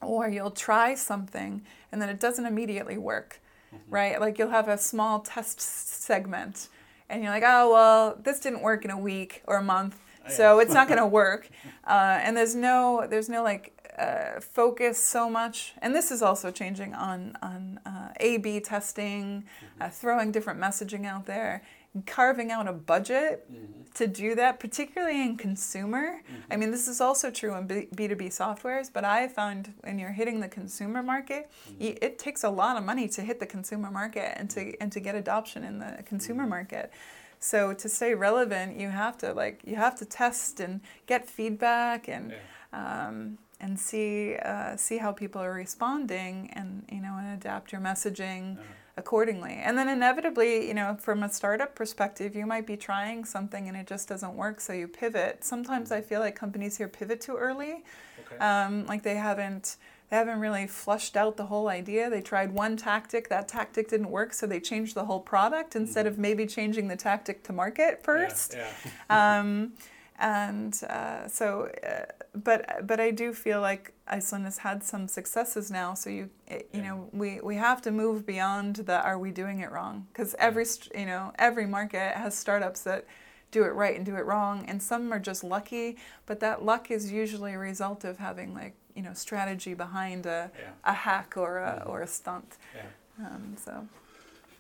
or 0.01 0.29
you'll 0.29 0.51
try 0.51 0.95
something 0.95 1.63
and 1.91 2.01
then 2.01 2.09
it 2.09 2.21
doesn't 2.21 2.47
immediately 2.47 2.99
work 2.99 3.41
mm-hmm. 3.75 3.95
right 3.95 4.21
like 4.21 4.39
you'll 4.39 4.51
have 4.51 4.69
a 4.69 4.79
small 4.79 5.21
test 5.21 5.61
segment 5.61 6.69
and 7.15 7.23
you're 7.23 7.33
like, 7.33 7.45
oh, 7.47 7.71
well, 7.73 8.19
this 8.23 8.41
didn't 8.41 8.63
work 8.63 8.85
in 8.85 8.91
a 8.91 8.99
week 8.99 9.43
or 9.47 9.57
a 9.57 9.63
month. 9.63 9.97
so 10.29 10.59
it's 10.59 10.75
not 10.75 10.89
going 10.89 10.99
to 11.07 11.07
work. 11.07 11.49
Uh, 11.87 12.19
and 12.23 12.37
there's 12.37 12.55
no 12.55 13.07
there's 13.09 13.29
no 13.29 13.43
like 13.43 13.73
uh, 13.99 14.41
focus 14.41 14.99
so 14.99 15.31
much, 15.31 15.75
and 15.81 15.95
this 15.95 16.11
is 16.11 16.23
also 16.23 16.51
changing 16.51 16.95
on 16.95 17.37
on 17.43 17.79
uh, 17.87 18.09
A/B 18.19 18.61
testing, 18.61 19.45
uh, 19.81 19.89
throwing 19.89 20.33
different 20.33 20.59
messaging 20.61 21.07
out 21.07 21.27
there, 21.27 21.63
carving 22.07 22.51
out 22.51 22.67
a 22.69 22.73
budget 22.73 23.47
Mm-hmm. 23.51 23.83
to 23.95 24.07
do 24.09 24.35
that, 24.35 24.59
particularly 24.59 25.23
in 25.23 25.37
consumer. 25.37 26.21
I 26.51 26.57
mean, 26.57 26.73
this 26.73 26.89
is 26.89 27.01
also 27.01 27.31
true 27.31 27.55
in 27.55 27.67
B 27.69 28.09
two 28.09 28.17
B 28.17 28.25
softwares, 28.27 28.91
but 28.93 29.05
I 29.05 29.29
found 29.29 29.73
when 29.83 30.01
you're 30.01 30.11
hitting 30.21 30.41
the 30.41 30.49
consumer 30.49 31.01
market, 31.03 31.49
y 31.81 31.97
it 32.03 32.19
takes 32.19 32.43
a 32.45 32.51
lot 32.51 32.77
of 32.77 32.83
money 32.85 33.07
to 33.09 33.23
hit 33.23 33.39
the 33.39 33.47
consumer 33.47 33.91
market 33.91 34.37
and 34.39 34.51
to 34.51 34.61
and 34.81 34.91
to 34.93 34.99
get 35.01 35.15
adoption 35.15 35.63
in 35.65 35.79
the 35.79 36.03
consumer 36.05 36.47
market. 36.47 36.91
So 37.39 37.73
to 37.75 37.89
stay 37.89 38.15
relevant, 38.15 38.81
you 38.81 38.89
have 38.89 39.17
to 39.19 39.33
like 39.33 39.61
you 39.65 39.77
have 39.77 39.95
to 40.01 40.05
test 40.05 40.59
and 40.61 40.81
get 41.07 41.29
feedback 41.29 42.09
and 42.09 42.33
Yeah. 42.33 43.07
um, 43.09 43.39
and 43.65 43.73
see 43.89 44.37
uh, 44.51 44.77
see 44.77 44.99
how 45.05 45.11
people 45.23 45.41
are 45.47 45.55
responding 45.55 46.35
and 46.59 46.69
you 46.95 47.01
know 47.05 47.15
and 47.21 47.29
adapt 47.41 47.67
your 47.73 47.81
messaging 47.91 48.45
Uh-huh. 48.59 48.73
accordingly. 49.03 49.55
And 49.67 49.77
then 49.79 49.89
inevitably, 49.89 50.53
you 50.69 50.75
know, 50.79 50.89
from 51.07 51.19
a 51.25 51.29
startup 51.39 51.71
perspective, 51.75 52.31
you 52.39 52.47
might 52.55 52.67
be 52.73 52.77
trying 52.77 53.25
something 53.37 53.63
and 53.69 53.77
it 53.77 53.87
just 53.95 54.07
doesn't 54.13 54.35
work, 54.45 54.57
so 54.67 54.73
you 54.81 54.87
pivot. 54.87 55.35
Sometimes 55.53 55.89
I 55.99 56.01
feel 56.11 56.21
like 56.21 56.37
companies 56.45 56.75
here 56.81 56.89
pivot 56.99 57.21
too 57.27 57.37
early, 57.49 57.75
Okay. 58.23 58.39
um, 58.49 58.73
like 58.93 59.03
they 59.03 59.17
haven't 59.29 59.67
they 60.11 60.17
haven't 60.23 60.41
really 60.47 60.67
flushed 60.83 61.17
out 61.23 61.35
the 61.43 61.47
whole 61.53 61.69
idea. 61.81 62.03
They 62.15 62.21
tried 62.33 62.51
one 62.65 62.77
tactic, 62.77 63.25
that 63.35 63.49
tactic 63.49 63.85
didn't 63.93 64.11
work, 64.19 64.31
so 64.39 64.47
they 64.47 64.61
changed 64.61 64.95
the 64.95 65.07
whole 65.07 65.21
product 65.35 65.75
instead 65.83 66.07
of 66.07 66.15
maybe 66.19 66.45
changing 66.47 66.87
the 66.89 66.97
tactic 67.09 67.43
to 67.47 67.53
market 67.53 67.93
first. 68.09 68.49
Yeah. 68.55 68.71
yeah. 69.11 69.39
Um, 69.41 69.73
and 70.19 70.79
uh, 70.89 71.27
so, 71.29 71.71
uh, 71.87 72.05
but 72.35 72.87
but 72.87 73.01
I 73.01 73.11
do 73.11 73.33
feel 73.33 73.61
like 73.61 73.93
Iceland 74.07 74.45
has 74.45 74.59
had 74.59 74.83
some 74.85 75.09
successes 75.09 75.71
now. 75.71 75.95
So 75.95 76.11
you 76.11 76.31
it, 76.47 76.69
you 76.73 76.81
Yeah. 76.81 76.89
know 76.89 77.09
we, 77.13 77.41
we 77.41 77.57
have 77.57 77.83
to 77.83 77.91
move 77.91 78.25
beyond 78.27 78.77
the 78.77 79.01
are 79.01 79.19
we 79.19 79.31
doing 79.31 79.61
it 79.61 79.71
wrong? 79.73 80.07
Because 80.13 80.35
every 80.39 80.65
st- 80.65 80.95
you 80.99 81.07
know 81.07 81.33
every 81.39 81.67
market 81.67 82.15
has 82.17 82.35
startups 82.37 82.83
that 82.83 83.05
do 83.51 83.63
it 83.65 83.75
right 83.75 83.97
and 83.97 84.05
do 84.07 84.17
it 84.17 84.25
wrong, 84.25 84.65
and 84.69 84.83
some 84.83 85.13
are 85.13 85.21
just 85.21 85.43
lucky. 85.45 85.97
But 86.27 86.41
that 86.41 86.65
luck 86.65 86.91
is 86.91 87.11
usually 87.13 87.55
a 87.55 87.59
result 87.59 88.05
of 88.05 88.19
having 88.19 88.55
like 88.55 88.75
you 88.97 89.03
know 89.03 89.15
strategy 89.15 89.75
behind 89.75 90.27
a, 90.27 90.51
Yeah. 90.59 90.71
a 90.85 90.93
hack 90.93 91.37
or 91.37 91.59
a 91.59 91.83
Mhm. 91.85 91.89
or 91.91 92.03
a 92.03 92.07
stunt. 92.07 92.57
Yeah. 92.75 93.27
Um, 93.27 93.57
so 93.65 93.89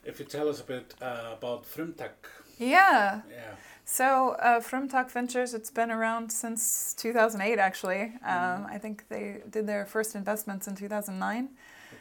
If 0.04 0.18
you 0.20 0.26
tell 0.26 0.49
us 0.49 0.61
a 0.61 0.64
bit 0.64 0.94
uh, 1.00 1.32
about 1.38 1.64
Frumtak. 1.64 2.16
yeah. 2.58 3.23
Yeah. 3.30 3.54
So, 3.85 4.31
uh, 4.41 4.61
Frumtak 4.61 5.11
Ventures, 5.11 5.53
it's 5.53 5.71
been 5.71 5.91
around 5.91 6.33
since 6.33 6.95
2008, 6.95 7.59
actually. 7.59 8.12
Um, 8.25 8.67
I 8.71 8.79
think 8.79 9.07
they 9.09 9.43
did 9.50 9.67
their 9.67 9.85
first 9.85 10.14
investments 10.14 10.67
in 10.67 10.75
2009 10.75 11.50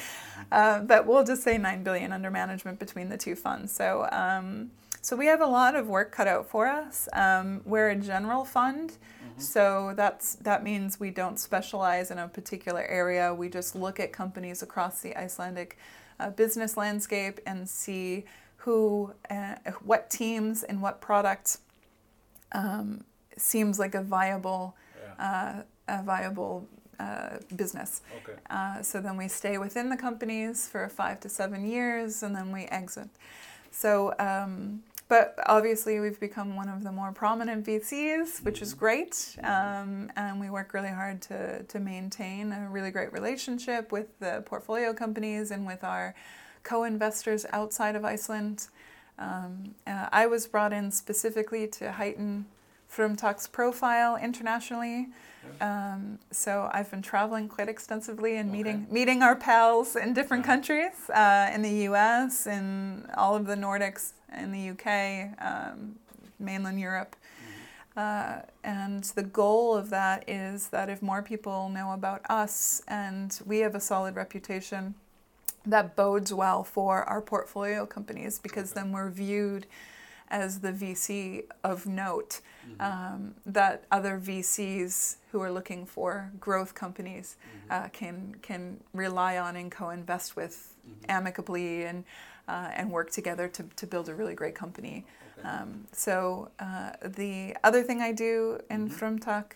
Uh, 0.52 0.80
but 0.92 1.06
we'll 1.08 1.24
just 1.24 1.44
say 1.44 1.58
9 1.58 1.84
billion 1.84 2.12
under 2.12 2.32
management 2.32 2.78
between 2.80 3.08
the 3.10 3.18
two 3.18 3.36
funds. 3.36 3.72
So, 3.72 4.08
um, 4.12 4.72
so 5.02 5.16
we 5.16 5.28
have 5.28 5.42
a 5.42 5.46
lot 5.60 5.76
of 5.76 5.88
work 5.88 6.12
cut 6.12 6.28
out 6.28 6.46
for 6.50 6.68
us. 6.68 7.08
Um, 7.14 7.62
we're 7.66 7.90
a 7.92 7.96
general 7.96 8.44
fund, 8.46 8.88
Mhm. 8.92 9.42
so 9.42 9.94
that's 9.96 10.36
that 10.50 10.64
means 10.64 11.00
we 11.00 11.12
don't 11.22 11.38
specialize 11.40 12.12
in 12.14 12.18
a 12.18 12.28
particular 12.28 12.84
area. 13.02 13.34
We 13.34 13.48
just 13.50 13.76
look 13.76 13.98
at 14.00 14.12
companies 14.12 14.62
across 14.64 14.96
the 15.02 15.12
Icelandic 15.26 15.78
uh, 16.20 16.32
business 16.32 16.76
landscape 16.76 17.40
and 17.46 17.70
see 17.70 18.26
who, 18.64 19.14
uh, 19.30 19.56
what 19.90 20.10
teams 20.10 20.64
and 20.70 20.82
what 20.82 21.00
product 21.00 21.60
um, 22.52 23.06
seems 23.40 23.80
like 23.80 23.96
a 23.96 24.02
viable, 24.02 24.76
Yeah. 25.20 25.64
uh, 25.88 26.00
a 26.00 26.04
viable 26.04 26.68
uh, 27.00 27.38
business. 27.56 28.02
Okay. 28.24 28.38
Uh, 28.50 28.82
so 28.82 29.00
then 29.00 29.18
we 29.18 29.28
stay 29.28 29.58
within 29.58 29.90
the 29.90 29.98
companies 29.98 30.68
for 30.68 30.88
five 30.90 31.20
to 31.22 31.30
seven 31.30 31.66
years 31.66 32.24
and 32.24 32.36
then 32.36 32.52
we 32.52 32.64
exit. 32.66 33.10
So, 33.72 34.14
um, 34.20 34.84
but 35.08 35.36
obviously 35.48 36.00
we've 36.00 36.20
become 36.20 36.56
one 36.56 36.70
of 36.70 36.84
the 36.84 36.92
more 36.92 37.12
prominent 37.12 37.66
VCs, 37.66 38.44
which 38.44 38.62
is 38.62 38.74
great. 38.74 39.36
Um, 39.44 40.12
and 40.16 40.40
we 40.40 40.50
work 40.50 40.74
really 40.74 40.90
hard 40.90 41.22
to, 41.24 41.64
to 41.64 41.80
maintain 41.80 42.52
a 42.52 42.70
really 42.70 42.92
great 42.92 43.12
relationship 43.12 43.92
with 43.92 44.08
the 44.20 44.44
portfolio 44.46 44.94
companies 44.94 45.50
and 45.52 45.66
with 45.66 45.84
our 45.84 46.14
co 46.64 46.84
investors 46.84 47.46
outside 47.52 47.96
of 47.96 48.06
Iceland. 48.06 48.68
Um, 49.18 49.76
uh, 49.88 50.10
I 50.12 50.28
was 50.28 50.46
brought 50.48 50.74
in 50.74 50.92
specifically 50.92 51.66
to 51.68 51.94
heighten 51.94 52.46
Frumtak's 52.94 53.48
profile 53.48 54.18
internationally. 54.18 55.08
Um, 55.62 56.20
so 56.32 56.70
I've 56.74 56.90
been 56.92 57.02
traveling 57.02 57.48
quite 57.48 57.70
extensively 57.70 58.38
and 58.38 58.52
meeting 58.52 58.88
meeting 58.90 59.22
our 59.24 59.36
pals 59.36 59.96
in 59.96 60.14
different 60.14 60.44
Yeah. 60.46 60.52
countries, 60.54 61.10
uh, 61.10 61.52
in 61.54 61.62
the 61.62 61.76
U.S., 61.90 62.48
in 62.48 63.06
all 63.18 63.36
of 63.36 63.46
the 63.46 63.56
Nordics, 63.56 64.14
in 64.38 64.52
the 64.52 64.60
U.K., 64.60 65.32
um, 65.40 65.96
mainland 66.40 66.80
Europe. 66.80 67.16
Uh, 67.98 68.42
and 68.64 69.04
the 69.16 69.24
goal 69.24 69.76
of 69.76 69.90
that 69.90 70.24
is 70.30 70.68
that 70.70 70.90
if 70.90 71.02
more 71.02 71.22
people 71.22 71.68
know 71.70 71.92
about 71.92 72.22
us 72.30 72.82
and 72.88 73.42
we 73.46 73.60
have 73.60 73.76
a 73.76 73.80
solid 73.80 74.16
reputation, 74.16 74.94
that 75.66 75.96
bodes 75.96 76.34
well 76.34 76.64
for 76.64 77.04
our 77.04 77.22
portfolio 77.22 77.86
companies 77.86 78.40
because 78.40 78.72
Okay. 78.72 78.82
then 78.82 78.92
we're 78.94 79.10
viewed 79.10 79.66
as 80.30 80.60
the 80.60 80.72
VC 80.72 81.44
of 81.64 81.86
note 81.86 82.42
Mhm. 82.68 82.82
um, 82.82 83.36
that 83.46 83.84
other 83.92 84.20
VCs 84.20 85.18
who 85.32 85.42
are 85.42 85.52
looking 85.52 85.86
for 85.86 86.32
growth 86.40 86.74
companies 86.74 87.36
Mhm. 87.70 87.86
uh, 87.86 87.90
can 87.90 88.36
can 88.42 88.80
rely 88.94 89.38
on 89.38 89.56
and 89.56 89.72
co-invest 89.72 90.36
with 90.36 90.76
Mhm. 90.88 91.06
amicably 91.10 91.86
and 91.86 92.04
uh, 92.48 92.70
and 92.74 92.90
work 92.92 93.12
together 93.12 93.48
to, 93.48 93.64
to 93.76 93.86
build 93.86 94.10
a 94.10 94.16
really 94.16 94.34
great 94.34 94.56
company. 94.56 95.06
Okay. 95.38 95.48
Um, 95.48 95.88
so 95.92 96.50
uh, 96.60 96.92
the 97.04 97.56
other 97.64 97.84
thing 97.84 98.02
I 98.02 98.12
do 98.12 98.60
in 98.70 98.90
Mhm. 98.90 98.92
Frumtak, 98.98 99.54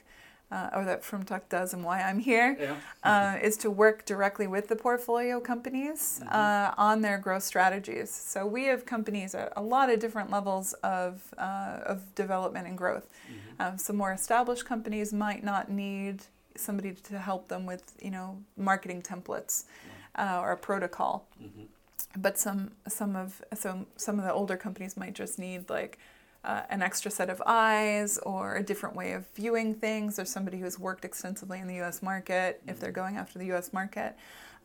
uh, 0.53 0.69
or 0.77 0.85
that 0.85 1.01
Frumtak 1.03 1.41
does, 1.49 1.73
and 1.73 1.83
why 1.83 2.01
I'm 2.01 2.19
here, 2.19 2.55
Yeah. 2.59 2.75
uh, 3.03 3.37
is 3.41 3.57
to 3.57 3.69
work 3.71 4.05
directly 4.05 4.47
with 4.47 4.67
the 4.67 4.75
portfolio 4.75 5.39
companies 5.39 6.19
Mhm. 6.23 6.31
uh, 6.31 6.73
on 6.77 7.01
their 7.01 7.17
growth 7.17 7.43
strategies. 7.43 8.09
So 8.11 8.45
we 8.45 8.65
have 8.65 8.85
companies 8.85 9.33
at 9.35 9.51
a 9.55 9.61
lot 9.61 9.89
of 9.89 9.99
different 9.99 10.29
levels 10.29 10.73
of 10.83 11.33
uh, 11.37 11.91
of 11.93 11.97
development 12.15 12.67
and 12.67 12.77
growth. 12.77 13.07
Mhm. 13.09 13.61
Um, 13.61 13.77
some 13.77 13.97
more 13.97 14.13
established 14.13 14.65
companies 14.65 15.11
might 15.13 15.43
not 15.43 15.69
need 15.69 16.15
somebody 16.55 16.93
to 16.93 17.17
help 17.17 17.47
them 17.47 17.65
with 17.65 17.83
you 18.05 18.11
know 18.11 18.27
marketing 18.55 19.01
templates 19.01 19.63
uh, 20.21 20.39
or 20.43 20.51
a 20.51 20.57
protocol 20.57 21.25
Mhm. 21.41 21.65
but 22.25 22.37
some 22.37 22.59
some 22.87 23.15
of 23.15 23.41
some 23.63 23.87
some 23.97 24.19
of 24.19 24.25
the 24.25 24.31
older 24.39 24.55
companies 24.65 24.95
might 24.95 25.15
just 25.15 25.39
need 25.39 25.67
like 25.77 25.97
uh, 26.43 26.61
an 26.69 26.81
extra 26.81 27.09
set 27.09 27.29
of 27.29 27.41
eyes 27.45 28.17
or 28.19 28.55
a 28.55 28.63
different 28.63 28.95
way 28.95 29.13
of 29.13 29.25
viewing 29.35 29.73
things 29.73 30.19
or 30.19 30.25
somebody 30.25 30.59
who's 30.59 30.77
worked 30.77 31.05
extensively 31.05 31.59
in 31.59 31.67
the 31.67 31.79
US 31.81 32.01
market 32.01 32.61
if 32.67 32.79
they're 32.79 32.91
going 32.91 33.17
after 33.17 33.39
the 33.39 33.51
US 33.53 33.71
market. 33.73 34.15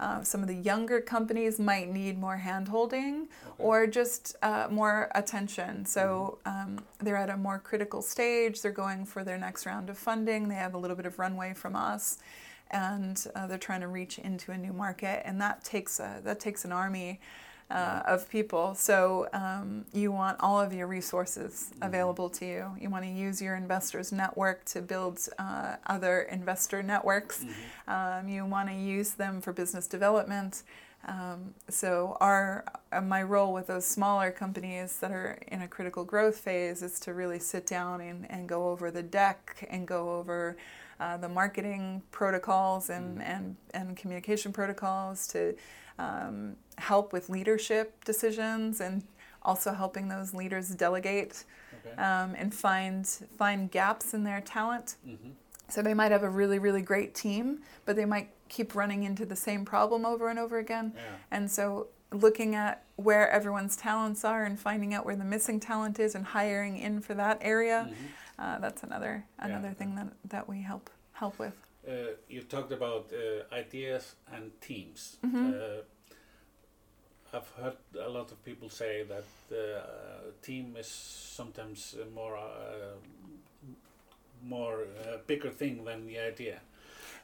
Uh, 0.00 0.22
some 0.22 0.42
of 0.42 0.48
the 0.48 0.54
younger 0.54 1.00
companies 1.00 1.58
might 1.58 1.88
need 1.92 2.16
more 2.18 2.40
handholding 2.44 3.22
Okay. 3.22 3.28
or 3.58 3.86
just 3.86 4.36
uh, 4.42 4.68
more 4.70 5.10
attention. 5.14 5.84
So 5.86 6.38
um, 6.46 6.78
they're 7.00 7.16
at 7.16 7.30
a 7.30 7.36
more 7.36 7.58
critical 7.58 8.00
stage, 8.02 8.62
they're 8.62 8.70
going 8.70 9.04
for 9.04 9.24
their 9.24 9.38
next 9.38 9.66
round 9.66 9.90
of 9.90 9.98
funding, 9.98 10.48
they 10.48 10.54
have 10.54 10.74
a 10.74 10.78
little 10.78 10.96
bit 10.96 11.06
of 11.06 11.18
runway 11.18 11.52
from 11.52 11.74
us. 11.74 12.18
And 12.70 13.24
uh, 13.34 13.46
they're 13.46 13.56
trying 13.56 13.80
to 13.80 13.88
reach 13.88 14.18
into 14.18 14.52
a 14.52 14.58
new 14.58 14.74
market, 14.74 15.22
and 15.26 15.40
that 15.40 15.64
takes 15.64 15.98
a, 16.00 16.20
that 16.22 16.38
takes 16.38 16.66
an 16.66 16.70
army 16.72 17.18
uh, 17.70 18.02
of 18.06 18.28
people. 18.30 18.74
So 18.74 19.28
um, 19.32 19.84
you 19.92 20.10
want 20.10 20.38
all 20.40 20.60
of 20.60 20.72
your 20.72 20.86
resources 20.86 21.68
Mm-hmm. 21.68 21.82
available 21.82 22.28
to 22.30 22.44
you. 22.44 22.72
You 22.80 22.90
want 22.90 23.04
to 23.04 23.10
use 23.10 23.40
your 23.42 23.56
investors' 23.56 24.12
network 24.12 24.64
to 24.66 24.82
build 24.82 25.20
uh, 25.38 25.76
other 25.86 26.22
investor 26.22 26.82
networks. 26.82 27.44
Mm-hmm. 27.44 27.90
Um, 27.90 28.28
you 28.28 28.44
want 28.46 28.68
to 28.68 28.74
use 28.74 29.12
them 29.12 29.40
for 29.40 29.52
business 29.52 29.86
development. 29.86 30.62
Um, 31.06 31.54
so 31.68 32.16
our 32.20 32.64
uh, 32.92 33.00
my 33.00 33.22
role 33.22 33.52
with 33.52 33.68
those 33.68 33.86
smaller 33.86 34.30
companies 34.30 34.98
that 34.98 35.10
are 35.12 35.38
in 35.48 35.62
a 35.62 35.68
critical 35.68 36.04
growth 36.04 36.38
phase 36.38 36.82
is 36.82 36.98
to 37.00 37.14
really 37.14 37.38
sit 37.38 37.66
down 37.66 38.00
and, 38.00 38.30
and 38.30 38.48
go 38.48 38.68
over 38.68 38.90
the 38.90 39.02
deck 39.02 39.66
and 39.70 39.86
go 39.86 40.16
over 40.18 40.56
uh, 41.00 41.16
the 41.16 41.28
marketing 41.28 42.02
protocols 42.10 42.90
and, 42.90 43.22
and, 43.22 43.56
and 43.72 43.96
communication 43.96 44.52
protocols 44.52 45.28
to 45.28 45.54
um, 45.98 46.56
help 46.78 47.12
with 47.12 47.28
leadership 47.28 48.04
decisions 48.04 48.80
and 48.80 49.02
also 49.42 49.72
helping 49.72 50.08
those 50.08 50.34
leaders 50.34 50.68
delegate 50.70 51.44
Okay. 51.86 51.96
um, 52.00 52.34
and 52.36 52.52
find 52.54 53.06
find 53.36 53.70
gaps 53.70 54.12
in 54.14 54.24
their 54.24 54.40
talent. 54.40 54.96
Mhm. 55.06 55.32
So 55.68 55.82
they 55.82 55.94
might 55.94 56.12
have 56.12 56.22
a 56.22 56.30
really 56.30 56.58
really 56.58 56.82
great 56.82 57.14
team, 57.14 57.60
but 57.84 57.94
they 57.96 58.04
might 58.04 58.30
keep 58.48 58.74
running 58.74 59.02
into 59.04 59.24
the 59.26 59.36
same 59.36 59.64
problem 59.64 60.04
over 60.06 60.28
and 60.28 60.38
over 60.38 60.58
again. 60.58 60.92
Yeah. 60.96 61.02
And 61.30 61.50
so 61.50 61.88
looking 62.10 62.54
at 62.54 62.84
where 62.96 63.28
everyone's 63.30 63.76
talents 63.76 64.24
are 64.24 64.44
and 64.44 64.58
finding 64.58 64.94
out 64.94 65.04
where 65.04 65.16
the 65.16 65.24
missing 65.24 65.60
talent 65.60 65.98
is 65.98 66.14
and 66.14 66.24
hiring 66.24 66.78
in 66.78 67.00
for 67.00 67.14
that 67.14 67.38
area, 67.42 67.88
Mhm. 67.90 67.94
uh, 68.38 68.58
that's 68.58 68.82
another 68.82 69.24
another 69.38 69.68
Yeah. 69.68 69.74
thing 69.74 69.94
that, 69.96 70.08
that 70.24 70.48
we 70.48 70.62
help 70.62 70.90
help 71.12 71.38
with. 71.38 71.54
Uh, 71.86 71.92
you 72.28 72.42
talked 72.42 72.72
about 72.72 73.12
uh, 73.12 73.54
ideas 73.54 74.16
and 74.32 74.44
teams. 74.60 75.18
Mhm. 75.22 75.82
I've 77.32 77.48
heard 77.60 77.76
a 78.00 78.08
lot 78.08 78.32
of 78.32 78.42
people 78.44 78.70
say 78.70 79.02
that 79.02 79.24
the 79.50 79.78
uh, 79.78 79.82
team 80.42 80.76
is 80.78 80.86
sometimes 80.86 81.94
more 82.14 82.36
uh, 82.36 82.96
more 84.42 84.82
uh, 84.82 85.18
bigger 85.26 85.50
thing 85.50 85.84
than 85.84 86.06
the 86.06 86.18
idea. 86.18 86.60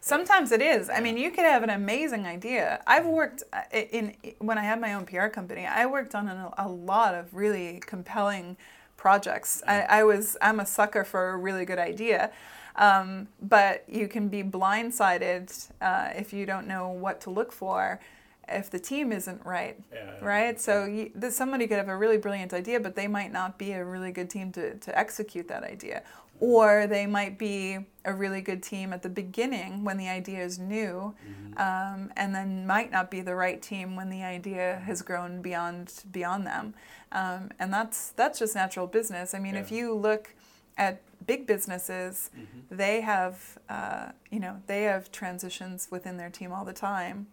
Sometimes 0.01 0.53
it 0.53 0.61
is. 0.61 0.91
I 0.91 1.01
mean, 1.01 1.17
you 1.17 1.31
could 1.31 1.47
have 1.47 1.63
an 1.63 1.71
amazing 1.71 2.27
idea. 2.27 2.83
I've 2.87 3.07
worked 3.07 3.45
uh, 3.55 3.63
in, 3.73 4.15
in 4.23 4.35
when 4.39 4.59
I 4.59 4.63
had 4.63 4.79
my 4.79 4.93
own 4.93 5.07
PR 5.07 5.29
company. 5.29 5.65
I 5.65 5.87
worked 5.87 6.15
on 6.15 6.29
an, 6.29 6.49
a 6.59 6.69
lot 6.69 7.15
of 7.15 7.35
really 7.35 7.81
compelling 7.81 8.59
projects. 8.99 9.63
I, 9.67 9.83
I 9.83 10.05
was 10.05 10.37
I'm 10.43 10.61
a 10.61 10.67
sucker 10.67 11.05
for 11.05 11.31
a 11.31 11.37
really 11.39 11.65
good 11.65 11.79
idea, 11.79 12.31
um, 12.77 13.29
but 13.41 13.85
you 13.89 14.09
can 14.09 14.29
be 14.29 14.43
blindsided 14.43 15.71
uh, 15.81 16.11
if 16.15 16.35
you 16.35 16.45
don't 16.45 16.67
know 16.67 16.89
what 16.91 17.23
to 17.23 17.31
look 17.31 17.53
for, 17.53 18.01
if 18.49 18.71
the 18.71 18.79
team 18.79 19.13
isn't 19.13 19.45
right 19.45 19.79
Yeah. 19.93 20.11
right? 20.21 20.61
So 20.61 20.85
you, 20.85 21.11
this, 21.15 21.37
somebody 21.37 21.67
could 21.67 21.79
have 21.79 21.89
a 21.89 21.97
really 21.97 22.19
brilliant 22.19 22.53
idea, 22.53 22.81
but 22.81 22.95
they 22.95 23.09
might 23.09 23.33
not 23.33 23.59
be 23.59 23.73
a 23.73 23.85
really 23.85 24.13
good 24.13 24.29
team 24.31 24.53
to, 24.53 24.75
to 24.75 24.99
execute 24.99 25.49
that 25.49 25.63
idea. 25.65 26.03
Or 26.41 26.87
they 26.89 27.07
might 27.07 27.39
be 27.39 27.79
a 28.05 28.13
really 28.13 28.41
good 28.41 28.63
team 28.63 28.93
at 28.93 29.03
the 29.03 29.09
beginning 29.09 29.85
when 29.85 29.97
the 29.99 30.09
idea 30.09 30.45
is 30.45 30.59
new, 30.59 31.15
Mhm. 31.25 31.61
um, 31.61 32.13
and 32.17 32.35
then 32.35 32.67
might 32.67 32.91
not 32.91 33.09
be 33.11 33.21
the 33.21 33.37
right 33.37 33.63
team 33.63 33.95
when 33.95 34.11
the 34.11 34.25
idea 34.25 34.83
has 34.85 35.01
grown 35.03 35.41
beyond 35.43 36.03
beyond 36.11 36.45
them. 36.47 36.75
Um, 37.13 37.51
and 37.61 37.73
that's 37.73 38.11
that's 38.11 38.41
just 38.41 38.55
natural 38.57 38.89
business. 38.89 39.33
I 39.33 39.39
mean, 39.39 39.55
if 39.55 39.71
you 39.71 39.95
look 39.95 40.35
at 40.77 41.01
big 41.25 41.47
businesses, 41.47 42.31
Mhm. 42.37 42.77
they 42.77 43.01
have 43.03 43.57
uh, 43.69 44.11
you 44.29 44.41
know 44.41 44.61
they 44.67 44.83
have 44.83 45.13
transitions 45.13 45.89
within 45.91 46.17
their 46.17 46.31
team 46.31 46.53
all 46.53 46.65
the 46.65 46.73
time. 46.75 47.29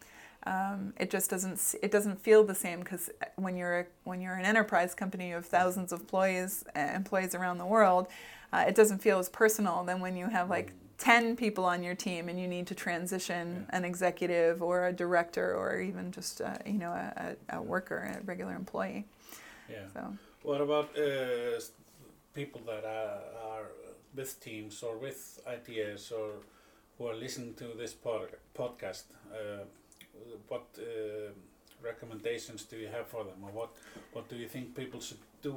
Um, 0.46 0.94
it 0.98 1.12
just 1.12 1.30
doesn't 1.30 1.76
it 1.84 1.92
doesn't 1.92 2.20
feel 2.20 2.44
the 2.44 2.56
same 2.56 2.80
because 2.80 3.10
when 3.36 3.56
you're 3.56 3.80
a, 3.82 3.86
when 4.06 4.22
you're 4.22 4.34
an 4.36 4.46
enterprise 4.46 4.96
company 4.96 5.30
you 5.30 5.36
have 5.36 5.46
thousands 5.46 5.92
of 5.92 6.00
employees 6.02 6.64
uh, 6.76 6.80
employees 6.96 7.36
around 7.36 7.58
the 7.60 7.66
world, 7.66 8.08
uh, 8.52 8.66
it 8.68 8.74
doesn't 8.76 9.00
feel 9.04 9.20
as 9.20 9.30
personal 9.30 9.84
than 9.84 10.00
when 10.02 10.16
you 10.18 10.28
have 10.28 10.50
like 10.50 10.74
ten 10.98 11.36
people 11.36 11.64
on 11.66 11.84
your 11.84 11.96
team 11.96 12.28
and 12.30 12.40
you 12.40 12.48
need 12.48 12.66
to 12.68 12.76
transition 12.76 13.46
Yeah. 13.70 13.78
an 13.78 13.86
executive 13.86 14.62
or 14.64 14.88
a 14.88 14.94
director 14.94 15.56
or 15.56 15.80
even 15.80 16.12
just 16.12 16.42
uh, 16.42 16.58
you 16.66 16.80
know 16.80 16.92
a, 16.92 17.36
a, 17.50 17.58
a 17.58 17.62
worker 17.62 17.98
a 18.20 18.22
regular 18.26 18.56
employee. 18.56 19.06
Yeah. 19.70 19.86
So 19.94 20.02
What 20.44 20.60
about 20.62 20.90
uh, 20.98 21.60
people 22.34 22.62
that 22.66 22.84
are, 22.84 23.22
are 23.54 23.68
with 24.16 24.40
teams 24.44 24.82
or 24.84 24.98
with 24.98 25.40
ideas 25.48 26.12
or 26.12 26.30
who 26.98 27.08
are 27.10 27.16
listening 27.16 27.54
to 27.56 27.66
this 27.78 27.94
pod- 27.94 28.38
podcast? 28.56 29.04
What 30.48 30.66
uh, 30.78 31.32
recommendations 31.84 32.64
do 32.66 32.76
you 32.78 32.88
have 32.88 33.08
for 33.08 33.24
them, 33.24 33.44
or 33.44 33.52
what 33.52 33.70
what 34.14 34.30
do 34.30 34.36
you 34.36 34.48
think 34.48 34.76
people 34.76 35.00
should 35.00 35.24
do 35.42 35.56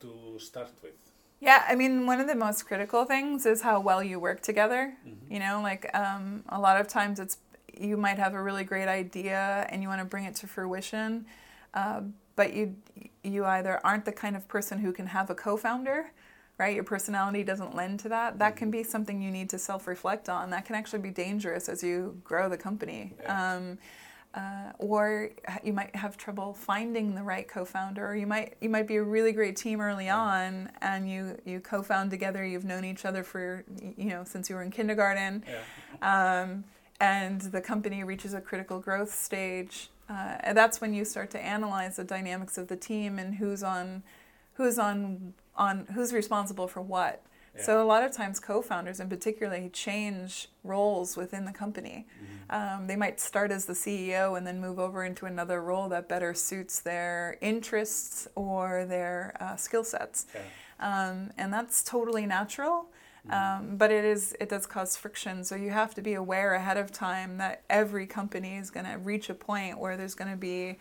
to 0.00 0.38
start 0.38 0.72
with? 0.82 0.94
yeah, 1.40 1.64
I 1.68 1.74
mean 1.74 2.06
one 2.06 2.20
of 2.20 2.26
the 2.26 2.34
most 2.34 2.66
critical 2.66 3.04
things 3.04 3.44
is 3.46 3.62
how 3.62 3.78
well 3.80 4.02
you 4.02 4.18
work 4.18 4.40
together. 4.40 4.94
Mhm. 5.06 5.30
You 5.30 5.38
know, 5.38 5.60
like 5.62 5.84
um, 5.94 6.42
a 6.48 6.58
lot 6.58 6.80
of 6.80 6.88
times 6.88 7.20
it's 7.20 7.36
you 7.78 7.96
might 7.96 8.18
have 8.18 8.34
a 8.34 8.42
really 8.42 8.64
great 8.64 8.88
idea 8.88 9.66
and 9.70 9.82
you 9.82 9.88
want 9.88 10.00
to 10.00 10.06
bring 10.06 10.24
it 10.24 10.34
to 10.36 10.46
fruition, 10.46 11.26
uh, 11.74 12.00
but 12.36 12.52
you 12.54 12.76
you 13.22 13.44
either 13.44 13.80
aren't 13.84 14.04
the 14.04 14.12
kind 14.12 14.36
of 14.36 14.48
person 14.48 14.78
who 14.78 14.92
can 14.92 15.06
have 15.08 15.28
a 15.30 15.34
co-founder, 15.34 16.10
right? 16.58 16.74
Your 16.74 16.84
personality 16.84 17.42
doesn't 17.42 17.74
lend 17.74 18.00
to 18.00 18.08
that. 18.08 18.38
That 18.38 18.56
can 18.56 18.70
be 18.70 18.82
something 18.82 19.20
you 19.20 19.30
need 19.30 19.50
to 19.50 19.58
self-reflect 19.58 20.28
on. 20.28 20.50
That 20.50 20.64
can 20.64 20.74
actually 20.74 21.00
be 21.00 21.10
dangerous 21.10 21.68
as 21.68 21.82
you 21.82 22.20
grow 22.24 22.48
the 22.48 22.56
company. 22.56 23.14
Yeah. 23.20 23.54
Um, 23.56 23.78
uh, 24.34 24.72
or 24.78 25.30
you 25.64 25.72
might 25.72 25.96
have 25.96 26.18
trouble 26.18 26.52
finding 26.52 27.14
the 27.14 27.22
right 27.22 27.48
co-founder. 27.48 28.06
Or 28.06 28.14
you 28.14 28.26
might 28.26 28.56
you 28.60 28.68
might 28.68 28.86
be 28.86 28.96
a 28.96 29.02
really 29.02 29.32
great 29.32 29.56
team 29.56 29.80
early 29.80 30.10
on, 30.10 30.70
and 30.82 31.10
you 31.10 31.38
you 31.46 31.58
co-found 31.60 32.10
together. 32.10 32.44
You've 32.44 32.66
known 32.66 32.84
each 32.84 33.06
other 33.06 33.22
for 33.24 33.64
you 33.96 34.10
know 34.10 34.24
since 34.24 34.50
you 34.50 34.56
were 34.56 34.62
in 34.62 34.70
kindergarten, 34.70 35.42
Yeah. 36.02 36.42
um, 36.42 36.64
and 37.00 37.40
the 37.40 37.62
company 37.62 38.04
reaches 38.04 38.34
a 38.34 38.40
critical 38.42 38.78
growth 38.78 39.14
stage. 39.14 39.88
Uh, 40.08 40.36
and 40.40 40.56
that's 40.56 40.80
when 40.82 40.92
you 40.92 41.04
start 41.04 41.30
to 41.30 41.40
analyze 41.40 41.96
the 41.96 42.04
dynamics 42.04 42.58
of 42.58 42.68
the 42.68 42.76
team 42.76 43.18
and 43.18 43.36
who's 43.36 43.62
on 43.62 44.02
who's 44.54 44.78
on 44.78 45.32
on 45.56 45.86
who's 45.94 46.12
responsible 46.12 46.68
for 46.68 46.80
what. 46.80 47.22
Yeah. 47.56 47.62
So 47.62 47.82
a 47.82 47.86
lot 47.86 48.02
of 48.02 48.12
times 48.12 48.38
co-founders 48.38 49.00
in 49.00 49.08
particular 49.08 49.68
change 49.70 50.48
roles 50.62 51.16
within 51.16 51.44
the 51.46 51.52
company. 51.52 52.06
Mhm. 52.50 52.54
Um, 52.54 52.86
they 52.86 52.96
might 52.96 53.18
start 53.18 53.50
as 53.50 53.64
the 53.64 53.74
CEO 53.74 54.34
and 54.36 54.46
then 54.46 54.60
move 54.60 54.78
over 54.78 55.04
into 55.04 55.26
another 55.26 55.62
role 55.62 55.88
that 55.88 56.08
better 56.08 56.34
suits 56.34 56.80
their 56.80 57.38
interests 57.40 58.28
or 58.34 58.84
their 58.84 59.34
uh, 59.40 59.56
skill 59.56 59.84
sets. 59.84 60.26
Yeah. 60.34 60.40
Um, 60.78 61.30
and 61.38 61.52
that's 61.52 61.82
totally 61.82 62.26
natural. 62.26 62.90
Mhm. 63.26 63.32
Um, 63.32 63.76
but 63.76 63.90
it 63.90 64.04
is 64.04 64.36
it 64.38 64.48
does 64.50 64.66
cause 64.66 64.96
friction. 64.96 65.42
So 65.42 65.56
you 65.56 65.70
have 65.70 65.94
to 65.94 66.02
be 66.02 66.14
aware 66.14 66.54
ahead 66.54 66.76
of 66.76 66.92
time 66.92 67.38
that 67.38 67.62
every 67.70 68.06
company 68.06 68.56
is 68.56 68.70
going 68.70 68.86
to 68.86 68.98
reach 68.98 69.30
a 69.30 69.34
point 69.34 69.78
where 69.78 69.96
there's 69.96 70.14
going 70.14 70.30
to 70.30 70.36
be, 70.36 70.78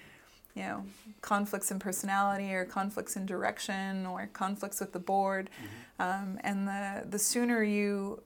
you 0.55 0.63
know, 0.63 0.85
conflicts 1.21 1.69
in 1.69 1.79
personality 1.79 2.53
or 2.53 2.65
conflicts 2.65 3.15
in 3.15 3.25
direction 3.25 4.05
or 4.05 4.27
conflicts 4.33 4.79
with 4.79 4.93
the 4.93 4.99
board. 4.99 5.49
Mhm. 5.49 6.03
Um, 6.03 6.39
and 6.43 6.67
the 6.67 7.05
the 7.09 7.19
sooner 7.19 7.61
you 7.63 8.23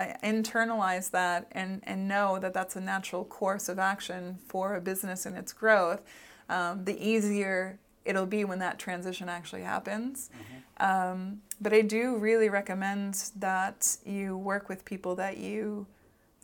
uh, 0.00 0.06
internalize 0.22 1.10
that 1.12 1.46
and, 1.52 1.80
and 1.84 2.08
know 2.08 2.38
that 2.40 2.52
that's 2.52 2.74
a 2.74 2.80
natural 2.80 3.24
course 3.24 3.68
of 3.68 3.78
action 3.78 4.38
for 4.48 4.74
a 4.74 4.80
business 4.80 5.24
and 5.24 5.36
its 5.36 5.52
growth, 5.52 6.02
um, 6.48 6.84
the 6.84 6.98
easier 6.98 7.78
it'll 8.04 8.26
be 8.26 8.44
when 8.44 8.58
that 8.58 8.78
transition 8.78 9.28
actually 9.28 9.62
happens. 9.62 10.28
Mhm. 10.32 10.84
Um, 10.84 11.42
but 11.60 11.72
I 11.72 11.80
do 11.82 12.16
really 12.16 12.48
recommend 12.48 13.30
that 13.36 13.96
you 14.04 14.36
work 14.36 14.68
with 14.68 14.84
people 14.84 15.14
that 15.14 15.38
you 15.38 15.86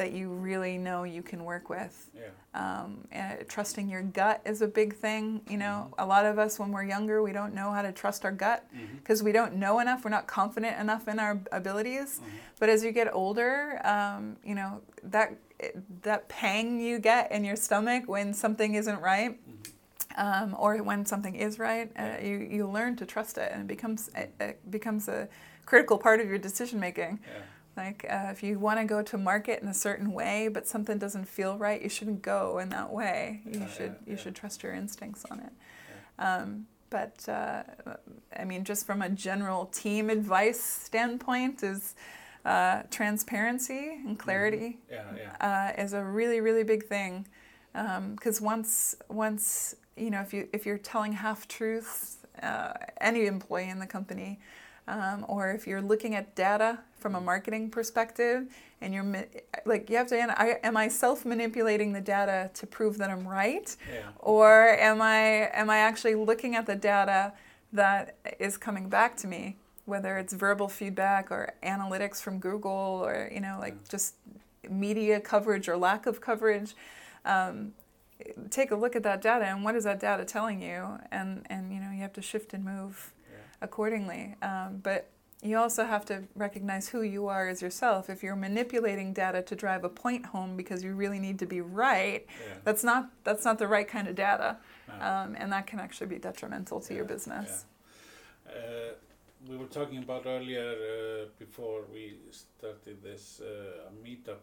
that 0.01 0.13
you 0.13 0.31
really 0.31 0.79
know 0.79 1.03
you 1.05 1.23
can 1.23 1.45
work 1.45 1.69
with. 1.69 2.09
Yeah. 2.15 2.23
Um, 2.55 3.07
and 3.13 3.47
trusting 3.49 3.87
your 3.87 4.01
gut 4.01 4.41
is 4.47 4.63
a 4.63 4.67
big 4.67 4.97
thing. 4.97 5.43
You 5.47 5.59
know, 5.59 5.93
a 5.99 6.07
lot 6.07 6.25
of 6.25 6.39
us 6.39 6.59
when 6.59 6.73
we're 6.73 6.85
younger, 6.85 7.23
we 7.23 7.33
don't 7.33 7.53
know 7.55 7.71
how 7.71 7.83
to 7.83 7.93
trust 7.93 8.25
our 8.25 8.33
gut 8.33 8.65
because 8.97 9.23
we 9.23 9.31
don't 9.31 9.57
know 9.57 9.79
enough. 9.79 10.03
We're 10.05 10.11
not 10.11 10.27
confident 10.27 10.81
enough 10.81 11.07
in 11.07 11.19
our 11.19 11.39
abilities. 11.53 12.19
Mhm. 12.19 12.25
But 12.59 12.71
as 12.71 12.83
you 12.83 12.93
get 12.93 13.13
older, 13.13 13.79
um, 13.85 14.37
you 14.43 14.55
know 14.55 14.81
that 15.03 15.35
that 16.03 16.29
pang 16.31 16.81
you 16.81 16.99
get 16.99 17.31
in 17.31 17.45
your 17.45 17.57
stomach 17.57 18.05
when 18.07 18.33
something 18.33 18.75
isn't 18.75 19.01
right, 19.03 19.33
Mhm. 19.39 19.73
um, 20.17 20.57
or 20.59 20.79
when 20.83 21.05
something 21.05 21.35
is 21.35 21.59
right, 21.59 21.93
uh, 21.99 22.17
you 22.23 22.37
you 22.57 22.67
learn 22.67 22.97
to 22.97 23.05
trust 23.05 23.37
it, 23.37 23.53
and 23.53 23.61
it 23.61 23.67
becomes 23.67 24.09
it, 24.17 24.33
it 24.41 24.71
becomes 24.71 25.09
a 25.09 25.29
critical 25.67 25.99
part 25.99 26.21
of 26.21 26.27
your 26.27 26.39
decision 26.39 26.81
making. 26.81 27.21
Yeah. 27.23 27.43
Like 27.77 28.05
uh, 28.09 28.29
if 28.31 28.43
you 28.43 28.59
want 28.59 28.79
to 28.81 28.85
go 28.85 29.03
to 29.03 29.17
market 29.17 29.63
in 29.63 29.69
a 29.69 29.75
certain 29.75 30.13
way, 30.13 30.49
but 30.49 30.67
something 30.67 30.99
doesn't 30.99 31.27
feel 31.27 31.57
right, 31.57 31.81
you 31.81 31.89
shouldn't 31.89 32.23
go 32.23 32.59
in 32.59 32.69
that 32.71 32.93
way. 32.93 33.43
You 33.47 33.61
Yeah, 33.61 33.69
should 33.69 33.83
yeah, 33.83 34.11
you 34.11 34.13
yeah. 34.13 34.17
should 34.17 34.35
trust 34.35 34.63
your 34.63 34.75
instincts 34.75 35.25
on 35.31 35.41
it. 35.41 35.53
Um, 36.19 36.67
but 36.91 37.27
uh, 37.29 37.63
I 38.37 38.45
mean, 38.45 38.65
just 38.65 38.85
from 38.85 39.01
a 39.03 39.09
general 39.09 39.67
team 39.67 40.11
advice 40.11 40.61
standpoint, 40.61 41.63
is 41.63 41.95
uh, 42.45 42.83
transparency 42.91 44.01
and 44.05 44.19
clarity 44.19 44.81
Yeah. 44.91 45.05
Yeah. 45.17 45.75
uh, 45.77 45.83
is 45.83 45.93
a 45.93 46.03
really 46.03 46.41
really 46.41 46.65
big 46.65 46.87
thing 46.87 47.27
because 47.73 48.41
once 48.41 48.97
once 49.09 49.77
you 49.97 50.11
know, 50.11 50.21
if 50.21 50.33
you 50.33 50.49
if 50.53 50.67
you're 50.67 50.79
telling 50.79 51.13
half 51.13 51.47
truths, 51.47 52.19
uh, 52.43 52.73
any 53.01 53.27
employee 53.27 53.69
in 53.69 53.79
the 53.79 53.87
company, 53.87 54.41
um, 54.89 55.25
or 55.29 55.51
if 55.51 55.67
you're 55.67 55.83
looking 55.83 56.15
at 56.15 56.35
data 56.35 56.81
from 57.01 57.15
a 57.15 57.21
marketing 57.21 57.71
perspective, 57.71 58.47
and 58.81 58.93
you're 58.95 59.27
like 59.65 59.89
you 59.91 59.97
have 59.97 60.07
to, 60.09 60.41
I, 60.41 60.59
am 60.63 60.77
I 60.77 60.89
self 60.89 61.25
manipulating 61.25 61.93
the 61.93 62.01
data 62.01 62.51
to 62.55 62.67
prove 62.67 62.99
that 62.99 63.11
I'm 63.11 63.27
right, 63.27 63.75
Yeah. 63.93 64.11
or 64.19 64.69
am 64.79 65.01
I 65.03 65.51
am 65.53 65.71
I 65.71 65.79
actually 65.79 66.15
looking 66.15 66.55
at 66.57 66.67
the 66.67 66.77
data 66.77 67.33
that 67.73 68.17
is 68.39 68.57
coming 68.57 68.89
back 68.89 69.17
to 69.19 69.27
me, 69.27 69.57
whether 69.87 70.19
it's 70.19 70.33
verbal 70.35 70.69
feedback 70.69 71.31
or 71.31 71.53
analytics 71.63 72.21
from 72.21 72.39
Google 72.39 73.03
or 73.05 73.31
you 73.33 73.41
know 73.41 73.57
like 73.61 73.89
just 73.89 74.15
media 74.69 75.21
coverage 75.21 75.69
or 75.69 75.77
lack 75.77 76.07
of 76.07 76.21
coverage. 76.21 76.75
Um, 77.25 77.73
take 78.51 78.71
a 78.71 78.77
look 78.77 78.95
at 78.95 79.03
that 79.03 79.23
data 79.23 79.47
and 79.47 79.65
what 79.65 79.75
is 79.75 79.85
that 79.85 79.99
data 79.99 80.27
telling 80.27 80.61
you 80.61 80.99
and 81.11 81.47
and 81.49 81.73
you 81.73 81.81
know 81.81 81.91
you 81.91 82.03
have 82.03 82.13
to 82.13 82.21
shift 82.21 82.53
and 82.53 82.63
move 82.63 83.15
Yeah. 83.33 83.39
accordingly 83.63 84.35
um, 84.43 84.81
but 84.83 85.09
you 85.43 85.57
also 85.57 85.85
have 85.85 86.05
to 86.05 86.25
recognize 86.35 86.89
who 86.91 87.01
you 87.03 87.27
are 87.29 87.49
as 87.49 87.63
yourself 87.63 88.11
if 88.11 88.23
you're 88.23 88.37
manipulating 88.37 89.13
data 89.15 89.41
to 89.43 89.55
drive 89.57 89.85
a 89.85 89.89
point 89.89 90.27
home 90.27 90.57
because 90.57 90.85
you 90.85 90.93
really 90.95 91.19
need 91.19 91.39
to 91.39 91.47
be 91.47 91.61
right 91.61 92.27
Yeah. 92.29 92.57
that's 92.65 92.85
not 92.85 93.03
that's 93.25 93.45
not 93.45 93.59
the 93.59 93.67
right 93.67 93.89
kind 93.89 94.07
of 94.09 94.15
data 94.15 94.57
No. 94.89 94.95
um, 95.09 95.35
and 95.41 95.51
that 95.53 95.67
can 95.67 95.79
actually 95.81 96.09
be 96.09 96.19
detrimental 96.19 96.81
to 96.81 96.95
your 96.95 97.05
Yeah, 97.07 97.15
business 97.15 97.65
Uh, 98.47 98.93
we 99.49 99.57
were 99.57 99.71
talking 99.81 99.99
about 100.07 100.23
earlier 100.27 100.71
uh, 100.93 101.27
before 101.39 101.81
we 101.95 102.03
started 102.33 102.97
this 103.03 103.41
uh, 103.41 103.89
meetup 104.05 104.43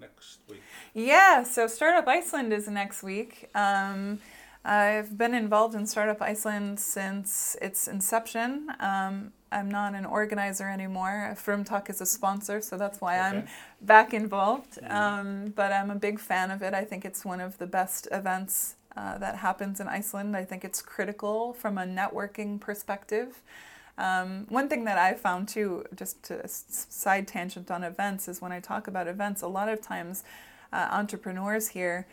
next 0.00 0.38
week. 0.50 0.62
Yeah, 0.94 1.42
so 1.44 1.66
Startup 1.68 2.06
Iceland 2.08 2.52
is 2.52 2.66
next 2.68 3.02
week. 3.02 3.32
Um, 3.54 4.18
I've 4.64 5.16
been 5.16 5.34
involved 5.34 5.74
in 5.74 5.86
Startup 5.86 6.20
Iceland 6.32 6.80
since 6.80 7.56
its 7.62 7.86
inception. 7.88 8.50
Um, 8.80 9.32
I'm 9.56 9.70
not 9.70 9.94
an 9.94 10.06
organizer 10.06 10.68
anymore. 10.78 11.16
Frumtak 11.44 11.90
is 11.90 12.00
a 12.00 12.06
sponsor, 12.06 12.60
so 12.60 12.76
that's 12.82 13.00
why 13.00 13.12
I'm 13.18 13.40
back 13.80 14.08
involved. 14.14 14.72
Mhm. 14.82 14.90
Um, 15.00 15.28
but 15.60 15.70
I'm 15.78 15.90
a 15.90 16.00
big 16.08 16.18
fan 16.30 16.50
of 16.50 16.62
it. 16.62 16.72
I 16.74 16.84
think 16.90 17.04
it's 17.04 17.24
one 17.24 17.40
of 17.46 17.52
the 17.62 17.66
best 17.66 18.08
events 18.20 18.76
uh, 18.96 19.18
that 19.18 19.34
happens 19.36 19.80
in 19.80 19.88
Iceland. 19.88 20.36
I 20.42 20.44
think 20.50 20.64
it's 20.64 20.80
critical 20.94 21.52
from 21.62 21.78
a 21.78 21.86
networking 22.00 22.58
perspective. 22.68 23.28
Um, 23.98 24.46
one 24.48 24.68
thing 24.68 24.84
that 24.84 24.98
I 24.98 25.14
found 25.14 25.48
too, 25.48 25.84
just 25.94 26.22
to 26.24 26.34
s- 26.44 26.86
side 26.90 27.26
tangent 27.28 27.70
on 27.70 27.82
events, 27.84 28.28
is 28.28 28.40
when 28.42 28.52
I 28.52 28.60
talk 28.60 28.88
about 28.88 29.06
events, 29.08 29.42
a 29.42 29.48
lot 29.48 29.68
of 29.68 29.80
times 29.80 30.24
uh, 30.72 30.88
entrepreneurs 30.90 31.68
here. 31.68 32.06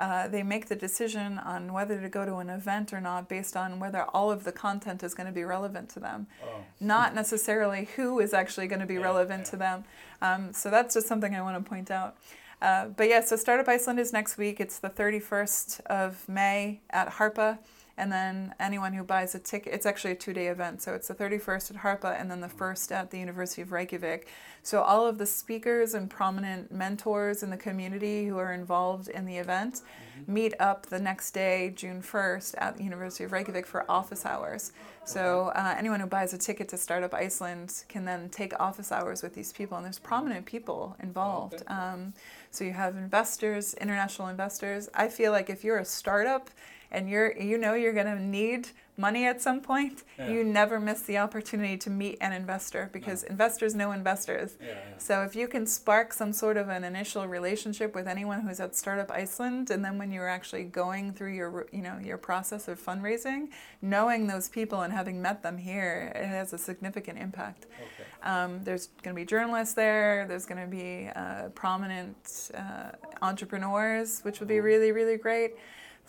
Uh, 0.00 0.26
they 0.34 0.42
make 0.42 0.64
the 0.68 0.76
decision 0.88 1.38
on 1.38 1.60
whether 1.76 2.00
to 2.00 2.08
go 2.08 2.24
to 2.24 2.36
an 2.36 2.48
event 2.48 2.86
or 2.94 3.00
not 3.02 3.28
based 3.28 3.54
on 3.54 3.78
whether 3.78 4.02
all 4.16 4.30
of 4.36 4.44
the 4.44 4.52
content 4.66 5.02
is 5.02 5.12
going 5.14 5.26
to 5.26 5.32
be 5.40 5.44
relevant 5.44 5.86
to 5.94 6.00
them 6.00 6.26
Oh, 6.42 6.64
not 6.80 7.14
necessarily 7.14 7.82
who 7.96 8.18
is 8.18 8.32
actually 8.32 8.66
going 8.72 8.80
to 8.80 8.86
be 8.86 8.94
Yeah, 8.94 9.10
relevant 9.10 9.42
yeah. 9.44 9.50
to 9.50 9.56
them. 9.66 9.84
Um, 10.22 10.42
so 10.60 10.70
that's 10.70 10.94
just 10.94 11.06
something 11.06 11.34
I 11.34 11.42
want 11.42 11.62
to 11.62 11.68
point 11.68 11.90
out. 11.90 12.16
Uh, 12.62 12.86
but 12.98 13.08
yeah, 13.12 13.20
so 13.20 13.36
Startup 13.36 13.68
Iceland 13.68 13.98
is 14.00 14.10
next 14.12 14.38
week. 14.38 14.56
It's 14.64 14.78
the 14.78 14.90
31st 14.90 15.80
of 15.86 16.28
May 16.28 16.80
at 16.90 17.08
Harpa. 17.16 17.58
And 17.96 18.10
then 18.10 18.54
anyone 18.58 18.92
who 18.92 19.04
buys 19.04 19.34
a 19.34 19.38
ticket, 19.38 19.74
it's 19.74 19.86
actually 19.86 20.12
a 20.12 20.16
two 20.16 20.32
day 20.32 20.48
event. 20.48 20.82
So 20.82 20.94
it's 20.94 21.08
the 21.08 21.14
31st 21.14 21.70
at 21.70 21.76
Harpa 21.78 22.20
and 22.20 22.30
then 22.30 22.40
the 22.40 22.48
1st 22.48 22.92
at 22.92 23.10
the 23.10 23.18
University 23.18 23.62
of 23.62 23.72
Reykjavik. 23.72 24.28
So 24.62 24.82
all 24.82 25.06
of 25.06 25.18
the 25.18 25.26
speakers 25.26 25.94
and 25.94 26.08
prominent 26.10 26.70
mentors 26.70 27.42
in 27.42 27.50
the 27.50 27.56
community 27.56 28.26
who 28.26 28.38
are 28.38 28.52
involved 28.52 29.08
in 29.08 29.24
the 29.24 29.36
event 29.36 29.82
meet 30.26 30.54
up 30.60 30.86
the 30.86 30.98
next 30.98 31.32
day, 31.32 31.72
June 31.74 32.02
1st, 32.02 32.54
at 32.58 32.76
the 32.76 32.84
University 32.84 33.24
of 33.24 33.32
Reykjavik 33.32 33.66
for 33.66 33.90
office 33.90 34.26
hours. 34.26 34.72
So 35.04 35.50
uh, 35.54 35.74
anyone 35.76 36.00
who 36.00 36.06
buys 36.06 36.32
a 36.34 36.38
ticket 36.38 36.68
to 36.68 36.76
Startup 36.76 37.12
Iceland 37.14 37.84
can 37.88 38.04
then 38.04 38.28
take 38.28 38.58
office 38.60 38.92
hours 38.92 39.22
with 39.22 39.34
these 39.34 39.52
people, 39.52 39.76
and 39.76 39.84
there's 39.84 39.98
prominent 39.98 40.46
people 40.46 40.96
involved. 41.02 41.62
Um, 41.66 42.12
so 42.50 42.64
you 42.64 42.72
have 42.72 42.96
investors, 42.96 43.74
international 43.74 44.28
investors. 44.28 44.88
I 44.94 45.08
feel 45.08 45.32
like 45.32 45.50
if 45.50 45.64
you're 45.64 45.78
a 45.78 45.84
startup 45.84 46.50
and 46.90 47.08
you're 47.08 47.36
you 47.38 47.56
know 47.58 47.74
you're 47.74 47.92
going 47.92 48.06
to 48.06 48.20
need 48.22 48.68
money 48.96 49.24
at 49.26 49.40
some 49.40 49.60
point, 49.62 50.02
Yeah. 50.18 50.28
you 50.28 50.44
never 50.44 50.78
miss 50.78 51.00
the 51.00 51.16
opportunity 51.16 51.78
to 51.78 51.88
meet 51.88 52.18
an 52.20 52.32
investor 52.34 52.90
because 52.92 53.22
investors 53.22 53.74
know 53.74 53.92
investors. 53.92 54.50
yeah, 54.60 54.66
yeah. 54.72 54.98
So 54.98 55.22
if 55.22 55.34
you 55.34 55.48
can 55.48 55.64
spark 55.66 56.12
some 56.12 56.34
sort 56.34 56.58
of 56.58 56.68
an 56.68 56.84
initial 56.84 57.26
relationship 57.26 57.94
with 57.94 58.06
anyone 58.06 58.42
who's 58.42 58.60
at 58.60 58.76
Startup 58.76 59.10
Iceland, 59.10 59.70
and 59.70 59.82
then 59.82 59.96
when 59.96 60.12
you're 60.12 60.28
actually 60.28 60.64
going 60.64 61.14
through 61.14 61.32
your 61.34 61.66
you 61.72 61.80
know 61.80 61.96
your 61.98 62.18
process 62.18 62.68
of 62.68 62.78
fundraising, 62.84 63.48
knowing 63.80 64.26
those 64.26 64.50
people 64.50 64.82
and 64.82 64.92
having 64.92 65.22
met 65.22 65.42
them 65.42 65.56
here, 65.56 66.12
it 66.14 66.26
has 66.26 66.52
a 66.52 66.58
significant 66.58 67.18
impact. 67.18 67.66
Okay. 67.82 68.08
Um, 68.22 68.60
there's 68.64 68.88
going 69.02 69.14
to 69.16 69.20
be 69.22 69.24
journalists 69.24 69.74
there. 69.74 70.26
There's 70.28 70.44
going 70.44 70.60
to 70.60 70.70
be 70.82 71.08
uh, 71.16 71.48
prominent 71.54 72.50
uh, 72.54 72.90
entrepreneurs, 73.22 74.20
which 74.24 74.40
would 74.40 74.48
be 74.48 74.60
really 74.60 74.92
really 74.92 75.16
great. 75.16 75.52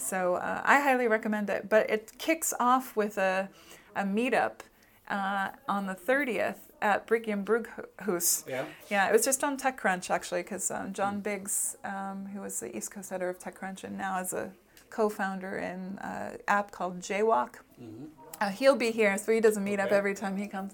So 0.01 0.35
uh, 0.35 0.61
I 0.65 0.81
highly 0.81 1.07
recommend 1.07 1.49
it. 1.49 1.69
But 1.69 1.89
it 1.89 2.11
kicks 2.17 2.53
off 2.59 2.95
with 2.95 3.17
a 3.17 3.49
a 3.95 4.03
meetup 4.03 4.61
uh, 5.09 5.49
on 5.67 5.85
the 5.85 5.93
30th 5.95 6.55
at 6.81 7.05
Bryggjan 7.07 7.43
Brugghús. 7.43 8.47
Yeah. 8.47 8.65
Yeah, 8.89 9.09
it 9.09 9.11
was 9.13 9.25
just 9.25 9.43
on 9.43 9.57
TechCrunch 9.57 10.09
actually, 10.09 10.43
because 10.43 10.71
um, 10.71 10.93
John 10.93 11.19
Biggs, 11.19 11.75
um, 11.83 12.27
who 12.33 12.41
was 12.41 12.59
the 12.59 12.75
East 12.75 12.91
Coast 12.91 13.11
editor 13.11 13.29
of 13.29 13.39
TechCrunch 13.39 13.83
and 13.83 13.97
now 13.97 14.19
is 14.19 14.33
a 14.33 14.51
co-founder 14.89 15.57
in 15.57 15.99
an 16.01 16.37
app 16.47 16.71
called 16.71 16.99
Jaywalk, 16.99 17.55
hmm 17.77 18.05
uh, 18.39 18.49
he'll 18.49 18.75
be 18.75 18.89
here, 18.89 19.15
so 19.19 19.31
he 19.31 19.39
does 19.39 19.55
a 19.55 19.59
meetup 19.59 19.85
Okay. 19.85 19.95
every 19.95 20.15
time 20.15 20.35
he 20.35 20.47
comes. 20.47 20.73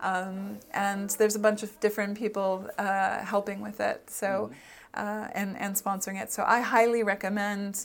Um, 0.00 0.60
and 0.72 1.10
there's 1.10 1.34
a 1.34 1.40
bunch 1.40 1.64
of 1.64 1.80
different 1.80 2.16
people 2.16 2.70
uh, 2.78 3.18
helping 3.24 3.60
with 3.60 3.80
it, 3.80 4.08
so 4.08 4.52
uh, 4.94 5.26
and 5.34 5.56
and 5.58 5.74
sponsoring 5.74 6.22
it. 6.22 6.30
So 6.30 6.44
I 6.46 6.60
highly 6.60 7.02
recommend 7.02 7.84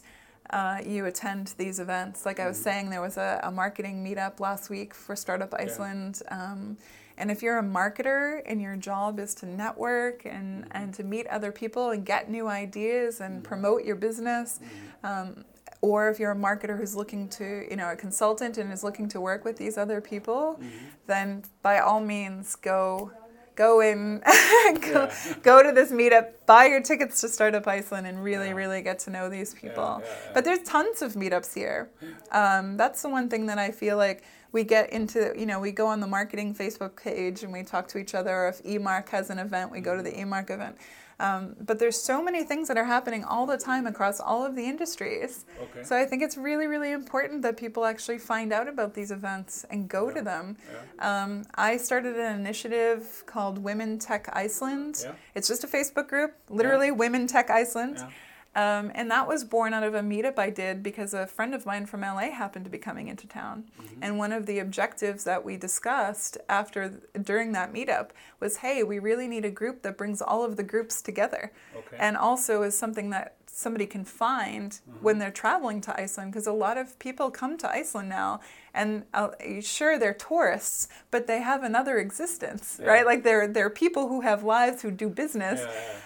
uh, 0.56 0.78
you 0.86 1.06
attend 1.06 1.54
these 1.58 1.78
events. 1.80 2.26
Like 2.26 2.39
I 2.39 2.48
was 2.48 2.58
Mhm. 2.60 2.63
saying, 2.68 2.89
there 2.89 3.02
was 3.10 3.18
a, 3.18 3.32
a 3.44 3.52
marketing 3.52 3.96
meetup 4.06 4.39
last 4.39 4.70
week 4.70 4.94
for 4.94 5.13
Startup 5.15 5.54
Iceland. 5.65 6.13
Um, 6.39 6.78
and 7.18 7.30
if 7.34 7.41
you're 7.44 7.60
a 7.60 7.63
marketer 7.80 8.41
and 8.50 8.62
your 8.62 8.78
job 8.89 9.20
is 9.20 9.32
to 9.36 9.46
network 9.46 10.18
and, 10.26 10.65
and 10.72 10.94
to 10.98 11.04
meet 11.04 11.26
other 11.28 11.52
people 11.52 11.86
and 11.94 12.06
get 12.06 12.30
new 12.30 12.48
ideas 12.48 13.20
and 13.26 13.44
promote 13.52 13.84
your 13.84 13.98
business, 14.08 14.60
um, 15.04 15.44
or 15.82 16.10
if 16.12 16.20
you're 16.20 16.32
a 16.32 16.36
marketer 16.50 16.76
who's 16.80 16.96
looking 16.96 17.28
to, 17.38 17.46
you 17.70 17.76
know, 17.76 17.89
a 17.91 17.96
consultant 18.06 18.58
and 18.58 18.72
is 18.72 18.84
looking 18.84 19.08
to 19.10 19.20
work 19.30 19.44
with 19.46 19.58
these 19.58 19.78
other 19.78 20.00
people, 20.02 20.60
then 21.08 21.44
by 21.62 21.80
all 21.80 22.00
means 22.00 22.56
go 22.56 23.12
go 23.56 23.80
in 23.82 24.20
go, 24.82 25.10
Yeah. 25.10 25.34
go 25.44 25.63
to 25.63 25.72
this 25.72 25.91
meetup, 25.91 26.32
buy 26.46 26.65
your 26.65 26.82
tickets 26.82 27.22
to 27.22 27.30
Startup 27.30 27.65
Iceland 27.68 28.08
and 28.08 28.24
really, 28.24 28.48
Yeah. 28.48 28.54
really 28.54 28.82
get 28.82 29.00
to 29.00 29.10
know 29.10 29.30
these 29.30 29.54
people. 29.54 30.02
yeah. 30.04 30.12
But 30.34 30.44
there's 30.46 30.60
tons 30.60 31.02
of 31.02 31.13
meetups 31.13 31.54
here. 31.54 31.89
Um, 32.32 32.78
that's 32.78 33.02
the 33.02 33.10
one 33.10 33.30
thing 33.30 33.46
that 33.48 33.58
I 33.58 33.72
feel 33.72 33.98
like 33.98 34.24
we 34.52 34.63
get 34.63 34.89
into, 34.91 35.34
you 35.38 35.46
know, 35.46 35.60
we 35.60 35.72
go 35.72 35.88
on 35.88 36.00
the 36.00 36.08
marketing 36.08 36.56
Facebook 36.56 36.96
page 36.96 37.44
and 37.44 37.52
we 37.52 37.63
talk 37.63 37.88
to 37.89 37.98
each 37.98 38.15
other, 38.15 38.34
or 38.34 38.48
if 38.50 38.63
ÍMARK 38.63 39.10
has 39.10 39.30
an 39.30 39.39
event, 39.39 39.72
we 39.72 39.82
go 39.82 39.96
to 39.98 40.02
the 40.04 40.12
ÍMARK 40.12 40.50
event. 40.50 40.78
Um, 41.19 41.56
but 41.60 41.80
there's 41.80 41.99
so 42.01 42.21
many 42.21 42.43
things 42.43 42.67
that 42.67 42.78
are 42.78 42.86
happening 42.86 43.23
all 43.23 43.45
the 43.45 43.58
time 43.58 43.88
across 43.88 44.19
all 44.19 44.45
of 44.45 44.56
the 44.56 44.65
industries. 44.65 45.45
Okay. 45.62 45.84
So 45.84 45.95
I 45.95 46.06
think 46.06 46.21
it's 46.21 46.38
really, 46.38 46.67
really 46.67 46.91
important 46.91 47.41
that 47.43 47.58
people 47.58 47.86
actually 47.86 48.17
find 48.17 48.51
out 48.51 48.67
about 48.67 48.93
these 48.93 49.12
events 49.12 49.65
and 49.69 49.88
go 49.88 50.12
to 50.12 50.21
them. 50.21 50.58
yeah. 50.99 51.23
Um, 51.23 51.45
I 51.56 51.78
started 51.78 52.17
an 52.17 52.39
initiative 52.39 53.23
called 53.25 53.58
Women 53.60 53.97
Tech 53.99 54.30
Iceland. 54.34 55.01
Yeah. 55.04 55.13
It's 55.36 55.47
just 55.47 55.63
a 55.63 55.67
Facebook 55.67 56.08
group, 56.08 56.34
literally 56.49 56.91
Women 56.91 57.28
Tech 57.28 57.49
Iceland. 57.49 57.97
Um, 58.56 58.89
and 58.96 59.12
that 59.12 59.28
was 59.28 59.44
born 59.44 59.74
out 59.74 59.84
of 59.84 59.94
a 59.94 60.00
meetup 60.00 60.39
I 60.39 60.50
did 60.50 60.82
because 60.82 61.13
a 61.13 61.28
friend 61.28 61.54
of 61.54 61.65
mine 61.65 61.86
from 61.86 62.02
LA 62.02 62.32
happened 62.32 62.63
to 62.63 62.72
be 62.72 62.78
coming 62.78 63.10
into 63.10 63.28
town. 63.28 63.65
Mm-hmm. 63.82 64.00
And 64.02 64.18
one 64.18 64.32
of 64.32 64.46
the 64.46 64.60
objectives 64.60 65.26
that 65.26 65.44
we 65.44 65.58
discussed 65.58 66.38
after 66.48 67.02
during 67.22 67.52
that 67.52 67.74
meetup 67.74 68.12
was, 68.39 68.58
hey, 68.58 68.82
we 68.82 68.98
really 68.98 69.28
need 69.28 69.44
a 69.44 69.52
group 69.52 69.82
that 69.82 69.98
brings 69.98 70.22
all 70.22 70.46
of 70.46 70.56
the 70.56 70.63
groups 70.63 71.02
together, 71.02 71.52
Okay. 71.76 71.98
and 72.00 72.15
also 72.15 72.62
is 72.63 72.78
something 72.78 73.10
that 73.10 73.36
somebody 73.63 73.86
can 73.86 74.04
find 74.06 74.72
Mm-hmm. 74.76 75.04
when 75.06 75.18
they're 75.20 75.32
traveling 75.46 75.80
to 75.82 75.91
Iceland 76.00 76.32
because 76.32 76.48
a 76.48 76.52
lot 76.65 76.78
of 76.78 76.98
people 77.00 77.32
come 77.32 77.58
to 77.58 77.68
Iceland 77.70 78.10
now 78.10 78.39
and 78.74 79.04
uh, 79.13 79.30
sure 79.62 79.98
they're 79.98 80.13
tourists 80.30 80.88
but 81.12 81.26
they 81.28 81.39
have 81.41 81.63
another 81.63 81.98
existence 81.98 82.78
Yeah. 82.82 82.88
right 82.91 83.06
like 83.06 83.24
they're 83.24 83.48
they're 83.48 83.70
people 83.86 84.08
who 84.10 84.22
have 84.30 84.44
lives 84.44 84.82
who 84.84 84.91
do 84.91 85.08
business 85.10 85.62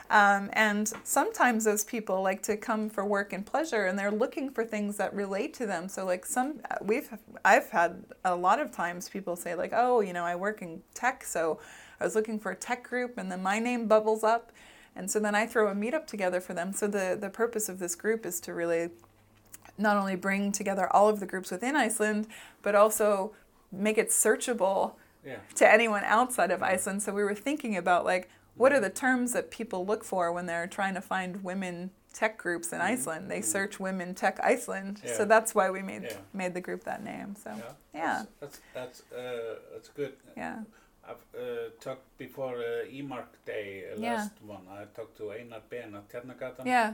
yeah, 0.09 0.35
um, 0.37 0.49
and 0.53 0.91
sometimes 1.03 1.63
those 1.65 1.83
people 1.83 2.21
like 2.29 2.41
to 2.43 2.55
come 2.57 2.89
for 2.89 3.03
work 3.05 3.33
and 3.33 3.43
pleasure, 3.45 3.83
and 3.87 3.97
they're 3.99 4.17
looking 4.23 4.49
for 4.55 4.63
things 4.65 4.97
that 4.97 5.13
relate 5.13 5.53
to 5.59 5.65
them. 5.67 5.87
So 5.89 5.99
like 6.05 6.25
some 6.25 6.49
we've 6.81 7.09
I've 7.45 7.69
had 7.79 7.91
a 8.25 8.35
lot 8.35 8.59
of 8.59 8.71
times 8.71 9.07
people 9.09 9.35
say 9.35 9.53
like, 9.55 9.71
oh, 9.83 10.01
you 10.07 10.13
know, 10.13 10.25
I 10.25 10.35
work 10.35 10.61
in 10.61 10.81
tech, 10.95 11.23
so 11.23 11.59
I 11.99 12.03
was 12.05 12.15
looking 12.15 12.39
for 12.39 12.51
a 12.51 12.55
tech 12.55 12.81
group, 12.89 13.17
and 13.19 13.31
then 13.31 13.41
my 13.43 13.59
name 13.59 13.87
bubbles 13.87 14.23
up, 14.23 14.51
and 14.99 15.09
so 15.09 15.17
then 15.19 15.33
I 15.33 15.45
throw 15.45 15.69
a 15.69 15.73
meetup 15.73 16.05
together 16.07 16.41
for 16.41 16.53
them. 16.53 16.73
So 16.73 16.85
the 16.87 17.17
the 17.19 17.29
purpose 17.29 17.69
of 17.69 17.79
this 17.79 17.95
group 17.95 18.25
is 18.25 18.39
to 18.41 18.53
really 18.53 18.89
not 19.77 19.95
only 19.97 20.15
bring 20.17 20.51
together 20.51 20.85
all 20.93 21.07
of 21.07 21.19
the 21.21 21.25
groups 21.25 21.51
within 21.51 21.75
Iceland, 21.75 22.27
but 22.61 22.75
also 22.75 23.31
make 23.71 23.97
it 23.97 24.09
searchable 24.09 24.93
Yeah. 25.25 25.37
to 25.55 25.65
anyone 25.71 26.03
outside 26.03 26.51
of 26.51 26.61
Iceland. 26.61 27.01
So 27.03 27.13
we 27.13 27.23
were 27.23 27.35
thinking 27.35 27.77
about 27.77 28.03
like 28.05 28.29
what 28.55 28.73
are 28.73 28.81
the 28.81 28.89
terms 28.89 29.31
that 29.31 29.51
people 29.51 29.85
look 29.85 30.03
for 30.03 30.33
when 30.33 30.45
they're 30.45 30.67
trying 30.67 30.93
to 30.95 31.01
find 31.01 31.41
women 31.45 31.91
tech 32.13 32.37
groups 32.37 32.73
in 32.73 32.81
Iceland? 32.81 33.31
They 33.31 33.41
search 33.41 33.79
women 33.79 34.13
tech 34.15 34.37
Iceland. 34.43 34.99
So 35.05 35.05
Mm-hmm. 35.07 35.29
That's 35.29 35.55
why 35.55 35.69
we 35.71 35.81
made 35.81 36.03
Yeah. 36.03 36.17
made 36.33 36.53
the 36.53 36.61
group 36.67 36.83
that 36.83 37.01
name. 37.01 37.35
So 37.43 37.51
Yeah. 37.55 37.71
yeah. 37.93 38.23
That's 38.41 38.59
that's 38.73 39.03
that's, 39.07 39.13
uh, 39.13 39.55
that's 39.73 39.89
good. 39.99 40.13
yeah. 40.35 40.57
I've 41.09 41.25
uh, 41.41 41.69
talked 41.81 42.17
before 42.17 42.55
uh, 42.57 42.85
eMark 42.91 43.31
Day, 43.45 43.83
uh, 43.91 43.99
Yeah. 43.99 44.13
last 44.13 44.31
one. 44.45 44.61
I 44.69 44.85
talked 44.95 45.17
to 45.17 45.31
Einar 45.31 45.61
Ben 45.69 45.95
at 45.95 46.07
Tjarnagatan. 46.09 46.65
Yeah. 46.65 46.93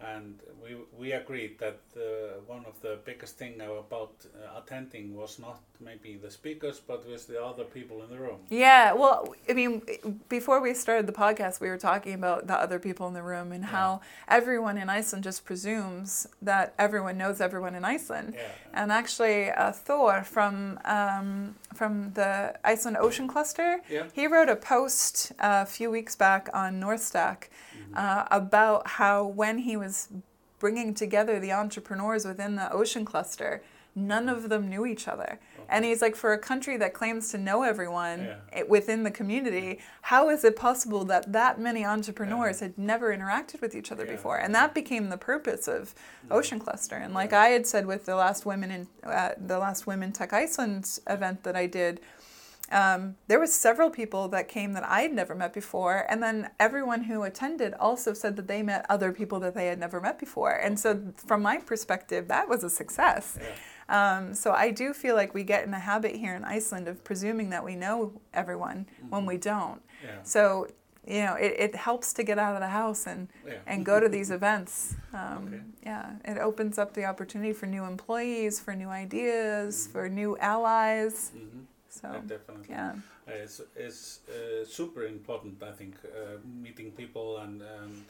And 0.00 0.34
we 0.62 0.76
we 0.98 1.12
agreed 1.12 1.58
that 1.58 1.80
uh, 1.96 2.02
one 2.46 2.64
of 2.66 2.80
the 2.82 2.98
biggest 3.04 3.36
thing 3.36 3.60
about 3.60 4.12
uh, 4.24 4.58
attending 4.60 5.14
was 5.14 5.38
not 5.38 5.58
maybe 5.80 6.16
the 6.16 6.30
speakers 6.30 6.80
but 6.80 7.06
was 7.08 7.26
the 7.26 7.42
other 7.42 7.64
people 7.64 8.02
in 8.02 8.08
the 8.10 8.18
room 8.18 8.38
Yeah, 8.50 8.92
well, 8.94 9.34
I 9.48 9.52
mean, 9.52 9.82
before 10.28 10.60
we 10.60 10.74
started 10.74 11.06
the 11.06 11.12
podcast, 11.24 11.60
we 11.60 11.68
were 11.68 11.78
talking 11.90 12.14
about 12.14 12.46
the 12.46 12.54
other 12.64 12.78
people 12.78 13.06
in 13.08 13.14
the 13.14 13.22
room 13.22 13.52
and 13.52 13.64
how 13.64 14.00
everyone 14.28 14.76
in 14.78 14.88
Iceland 14.98 15.24
just 15.24 15.44
presumes 15.44 16.26
that 16.42 16.74
everyone 16.78 17.16
knows 17.22 17.40
everyone 17.40 17.74
in 17.74 17.84
Iceland. 17.96 18.34
yeah 18.34 18.48
And 18.80 18.88
actually, 19.00 19.50
uh, 19.50 19.72
Thor 19.86 20.12
from 20.36 20.78
um, 20.96 21.54
from 21.78 21.92
the 22.20 22.32
Iceland 22.72 22.96
Ocean 23.06 23.26
Cluster, 23.32 23.70
Yeah. 23.88 24.04
he 24.18 24.24
wrote 24.32 24.50
a 24.56 24.56
post 24.74 25.32
uh, 25.46 25.64
a 25.66 25.70
few 25.76 25.88
weeks 25.90 26.14
back 26.26 26.42
on 26.62 26.70
Northstack 26.84 27.40
uh, 28.02 28.24
about 28.42 28.80
how 28.98 29.16
when 29.42 29.56
he 29.68 29.74
was 29.84 29.89
bringing 30.58 30.92
together 30.94 31.40
the 31.40 31.52
entrepreneurs 31.52 32.24
within 32.26 32.56
the 32.56 32.70
Ocean 32.72 33.04
Cluster, 33.04 33.62
none 33.94 34.28
of 34.28 34.48
them 34.50 34.68
knew 34.68 34.84
each 34.86 35.08
other. 35.08 35.40
And 35.68 35.84
he's 35.84 36.00
like, 36.02 36.14
for 36.16 36.32
a 36.32 36.38
country 36.38 36.76
that 36.76 36.94
claims 36.94 37.30
to 37.30 37.38
know 37.38 37.62
everyone 37.62 38.20
Yeah. 38.24 38.36
it, 38.60 38.68
within 38.68 39.02
the 39.04 39.10
community, 39.10 39.78
how 40.02 40.28
is 40.30 40.44
it 40.44 40.54
possible 40.56 41.04
that 41.06 41.32
that 41.32 41.58
many 41.58 41.84
entrepreneurs 41.84 42.60
had 42.60 42.76
never 42.76 43.16
interacted 43.16 43.60
with 43.60 43.74
each 43.74 43.90
other 43.92 44.04
Yeah. 44.04 44.12
before? 44.12 44.36
And 44.38 44.54
that 44.54 44.74
became 44.74 45.08
the 45.08 45.16
purpose 45.16 45.66
of 45.66 45.94
Ocean 46.30 46.58
Cluster. 46.58 46.96
And 46.96 47.14
like 47.14 47.32
I 47.32 47.48
had 47.48 47.66
said 47.66 47.86
with 47.86 48.04
the 48.06 48.14
last 48.16 48.44
women 48.46 48.70
in 48.70 48.86
uh, 49.04 49.30
the 49.38 49.58
last 49.58 49.86
Women 49.86 50.12
Tech 50.12 50.32
Iceland 50.32 50.98
event 51.08 51.42
that 51.44 51.56
I 51.56 51.66
did, 51.66 52.00
um, 52.70 53.16
there 53.26 53.40
was 53.40 53.52
several 53.52 53.90
people 53.90 54.28
that 54.28 54.48
came 54.48 54.72
that 54.74 54.84
I 54.84 55.00
had 55.02 55.12
never 55.12 55.34
met 55.34 55.52
before, 55.52 56.06
and 56.08 56.22
then 56.22 56.50
everyone 56.60 57.02
who 57.04 57.22
attended 57.24 57.74
also 57.74 58.12
said 58.12 58.36
that 58.36 58.46
they 58.48 58.62
met 58.62 58.86
other 58.88 59.12
people 59.12 59.40
that 59.40 59.54
they 59.54 59.66
had 59.66 59.78
never 59.78 60.00
met 60.00 60.18
before. 60.18 60.52
And 60.52 60.78
so, 60.78 61.00
from 61.16 61.42
my 61.42 61.58
perspective, 61.58 62.28
that 62.28 62.48
was 62.48 62.62
a 62.64 62.70
success. 62.70 63.38
yeah 63.40 63.46
Um, 64.16 64.34
so 64.34 64.52
I 64.52 64.70
do 64.70 64.92
feel 64.94 65.16
like 65.16 65.34
we 65.34 65.42
get 65.42 65.64
in 65.66 65.74
a 65.74 65.80
habit 65.80 66.14
here 66.14 66.34
in 66.36 66.44
Iceland 66.44 66.86
of 66.88 67.02
presuming 67.02 67.50
that 67.50 67.64
we 67.64 67.74
know 67.74 68.12
everyone 68.32 68.86
when 69.08 69.26
we 69.26 69.36
don't. 69.36 69.82
yeah 70.04 70.22
So 70.22 70.68
you 71.06 71.22
know, 71.24 71.34
it, 71.34 71.54
it 71.58 71.74
helps 71.74 72.12
to 72.12 72.22
get 72.22 72.38
out 72.38 72.54
of 72.54 72.60
the 72.60 72.68
house 72.68 73.06
and 73.06 73.28
yeah 73.46 73.54
and 73.66 73.84
go 73.84 73.98
to 73.98 74.08
these 74.08 74.30
events. 74.40 74.94
Um, 75.12 75.42
Okay. 75.48 75.62
Yeah, 75.90 76.06
it 76.24 76.38
opens 76.38 76.78
up 76.78 76.92
the 76.94 77.04
opportunity 77.06 77.52
for 77.52 77.66
new 77.66 77.84
employees, 77.84 78.60
for 78.60 78.74
new 78.76 78.90
ideas, 78.90 79.88
for 79.92 80.08
new 80.08 80.36
allies. 80.38 81.32
hmm 81.34 81.60
So 81.90 82.08
yeah, 82.12 82.20
definitely 82.26 82.66
yeah, 82.70 82.92
Uh, 83.28 83.44
it's 83.44 83.60
it's 83.76 84.20
uh, 84.28 84.64
super 84.64 85.04
important 85.04 85.62
I 85.62 85.72
think 85.72 85.94
uh, 86.04 86.38
meeting 86.62 86.92
people 86.92 87.38
and 87.38 87.62
and 87.62 88.04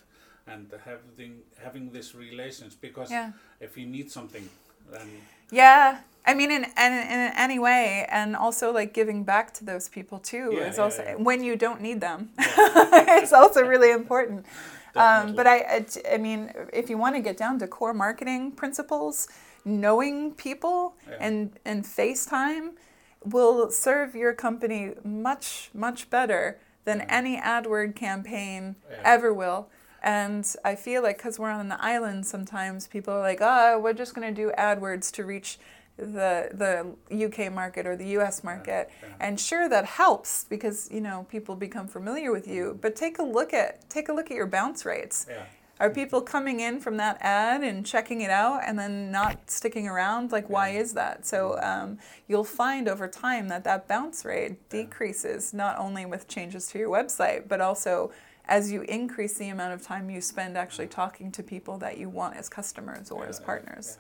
and 0.47 0.67
having 0.85 1.43
having 1.63 1.93
these 1.93 2.15
relations 2.15 2.75
because 2.75 3.11
yeah, 3.11 3.33
if 3.61 3.77
you 3.77 3.87
need 3.87 4.11
something 4.11 4.49
then 4.93 5.09
yeah. 5.51 5.99
I 6.27 6.35
mean, 6.35 6.51
in, 6.51 6.65
in 6.65 6.93
in 6.93 7.33
any 7.37 7.59
way, 7.59 8.07
and 8.11 8.37
also 8.37 8.73
like 8.73 8.93
giving 8.93 9.25
back 9.25 9.55
to 9.55 9.65
those 9.65 9.89
people 9.89 10.19
too 10.19 10.53
Yeah, 10.53 10.69
is 10.69 10.77
yeah, 10.77 10.85
also 10.85 11.03
when 11.17 11.43
you 11.43 11.57
don't 11.57 11.81
need 11.81 12.01
them. 12.01 12.29
It's 13.23 13.33
also 13.33 13.65
really 13.65 13.91
important. 13.91 14.47
Um, 14.97 15.37
but 15.37 15.47
I, 15.47 15.87
I 16.13 16.17
mean, 16.19 16.53
if 16.73 16.91
you 16.91 16.99
want 16.99 17.15
to 17.15 17.23
get 17.23 17.37
down 17.37 17.59
to 17.61 17.69
core 17.69 17.95
marketing 17.95 18.53
principles, 18.53 19.29
knowing 19.65 20.33
people 20.35 20.95
and 21.21 21.53
and 21.65 21.85
FaceTime 21.85 22.73
will 23.25 23.71
serve 23.71 24.15
your 24.15 24.33
company 24.33 24.93
much 25.05 25.71
much 25.75 26.09
better 26.11 26.59
than 26.85 27.01
Yeah. 27.01 27.07
any 27.09 27.37
AdWord 27.39 27.95
campaign 27.95 28.77
Yeah. 28.91 28.97
ever 29.05 29.33
will. 29.33 29.69
And 30.03 30.47
I 30.65 30.75
feel 30.77 31.03
like 31.03 31.19
because 31.19 31.39
we're 31.39 31.51
on 31.51 31.69
the 31.69 31.79
island, 31.85 32.27
sometimes 32.27 32.87
people 32.87 33.13
are 33.15 33.21
like, 33.21 33.41
"Oh, 33.43 33.79
we're 33.79 33.93
just 33.93 34.15
going 34.15 34.27
to 34.35 34.43
do 34.43 34.51
AdWords 34.57 35.11
to 35.13 35.25
reach 35.25 35.59
the 35.99 36.49
the 36.55 36.95
UK 37.27 37.51
market 37.53 37.87
or 37.87 37.95
the 37.97 38.07
US 38.19 38.43
market." 38.43 38.89
yeah. 39.03 39.09
And 39.21 39.39
sure, 39.39 39.69
that 39.69 39.85
helps 39.85 40.45
because 40.45 40.89
you 40.91 41.03
know 41.03 41.27
people 41.29 41.55
become 41.55 41.87
familiar 41.87 42.33
with 42.33 42.49
you. 42.49 42.73
Mm. 42.75 42.81
But 42.81 42.97
take 42.97 43.19
a 43.19 43.23
look 43.23 43.53
at 43.53 43.91
take 43.91 44.09
a 44.09 44.15
look 44.15 44.31
at 44.31 44.37
your 44.39 44.47
bounce 44.47 44.87
rates. 44.87 45.27
yeah 45.29 45.43
Are 45.81 45.89
people 45.89 46.21
coming 46.21 46.61
in 46.61 46.79
from 46.79 46.99
that 46.99 47.17
ad 47.23 47.63
and 47.63 47.87
checking 47.87 48.21
it 48.21 48.31
out 48.31 48.61
and 48.67 48.79
then 48.79 49.11
not 49.11 49.51
sticking 49.51 49.89
around? 49.89 50.31
Like, 50.31 50.51
why 50.51 50.69
is 50.71 50.93
that? 50.93 51.25
So 51.25 51.59
um, 51.63 51.99
you'll 52.29 52.45
find 52.45 52.87
over 52.87 53.09
time 53.09 53.49
that 53.49 53.65
that 53.65 53.89
bounce 53.89 54.27
rate 54.27 54.69
decreases 54.69 55.55
not 55.55 55.79
only 55.79 56.05
with 56.05 56.29
changes 56.29 56.67
to 56.69 56.79
your 56.79 56.91
website, 56.91 57.49
but 57.49 57.63
also 57.63 58.13
as 58.45 58.71
you 58.71 58.83
increase 58.83 59.39
the 59.39 59.49
amount 59.49 59.73
of 59.73 59.81
time 59.81 60.11
you 60.11 60.21
spend 60.21 60.59
actually 60.59 60.87
talking 60.87 61.33
to 61.33 61.43
people 61.43 61.79
that 61.79 61.97
you 61.97 62.11
want 62.11 62.37
as 62.37 62.51
customers 62.51 63.11
or 63.11 63.25
as 63.25 63.41
partners. 63.41 63.97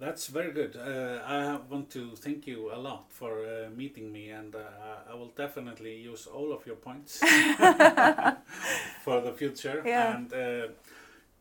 Yeah. 0.00 0.06
Yeah. 0.06 0.06
That's 0.06 0.26
very 0.28 0.52
good. 0.52 0.76
Uh, 0.76 1.20
I 1.26 1.58
want 1.68 1.90
to 1.90 2.16
thank 2.16 2.46
you 2.46 2.72
a 2.72 2.78
lot 2.78 3.12
for 3.12 3.44
uh, 3.44 3.70
meeting 3.76 4.12
me, 4.12 4.30
and 4.30 4.54
uh, 4.54 4.60
I 5.10 5.14
will 5.14 5.32
definitely 5.36 5.96
use 5.96 6.26
all 6.26 6.52
of 6.52 6.66
your 6.66 6.76
points 6.76 7.18
for 9.04 9.20
the 9.20 9.32
future. 9.36 9.82
Yeah. 9.84 10.16
And 10.16 10.32
uh, 10.32 10.68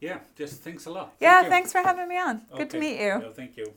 yeah, 0.01 0.19
just 0.35 0.63
thanks 0.63 0.85
a 0.85 0.91
lot. 0.91 1.13
Yeah, 1.19 1.41
Thank 1.41 1.45
you. 1.45 1.49
thanks 1.51 1.71
for 1.71 1.81
having 1.81 2.07
me 2.07 2.17
on. 2.17 2.41
Good 2.57 2.69
to 2.71 2.79
meet 2.79 2.99
you. 2.99 3.21
Yeah, 3.21 3.33
thank 3.35 3.57
you. 3.57 3.73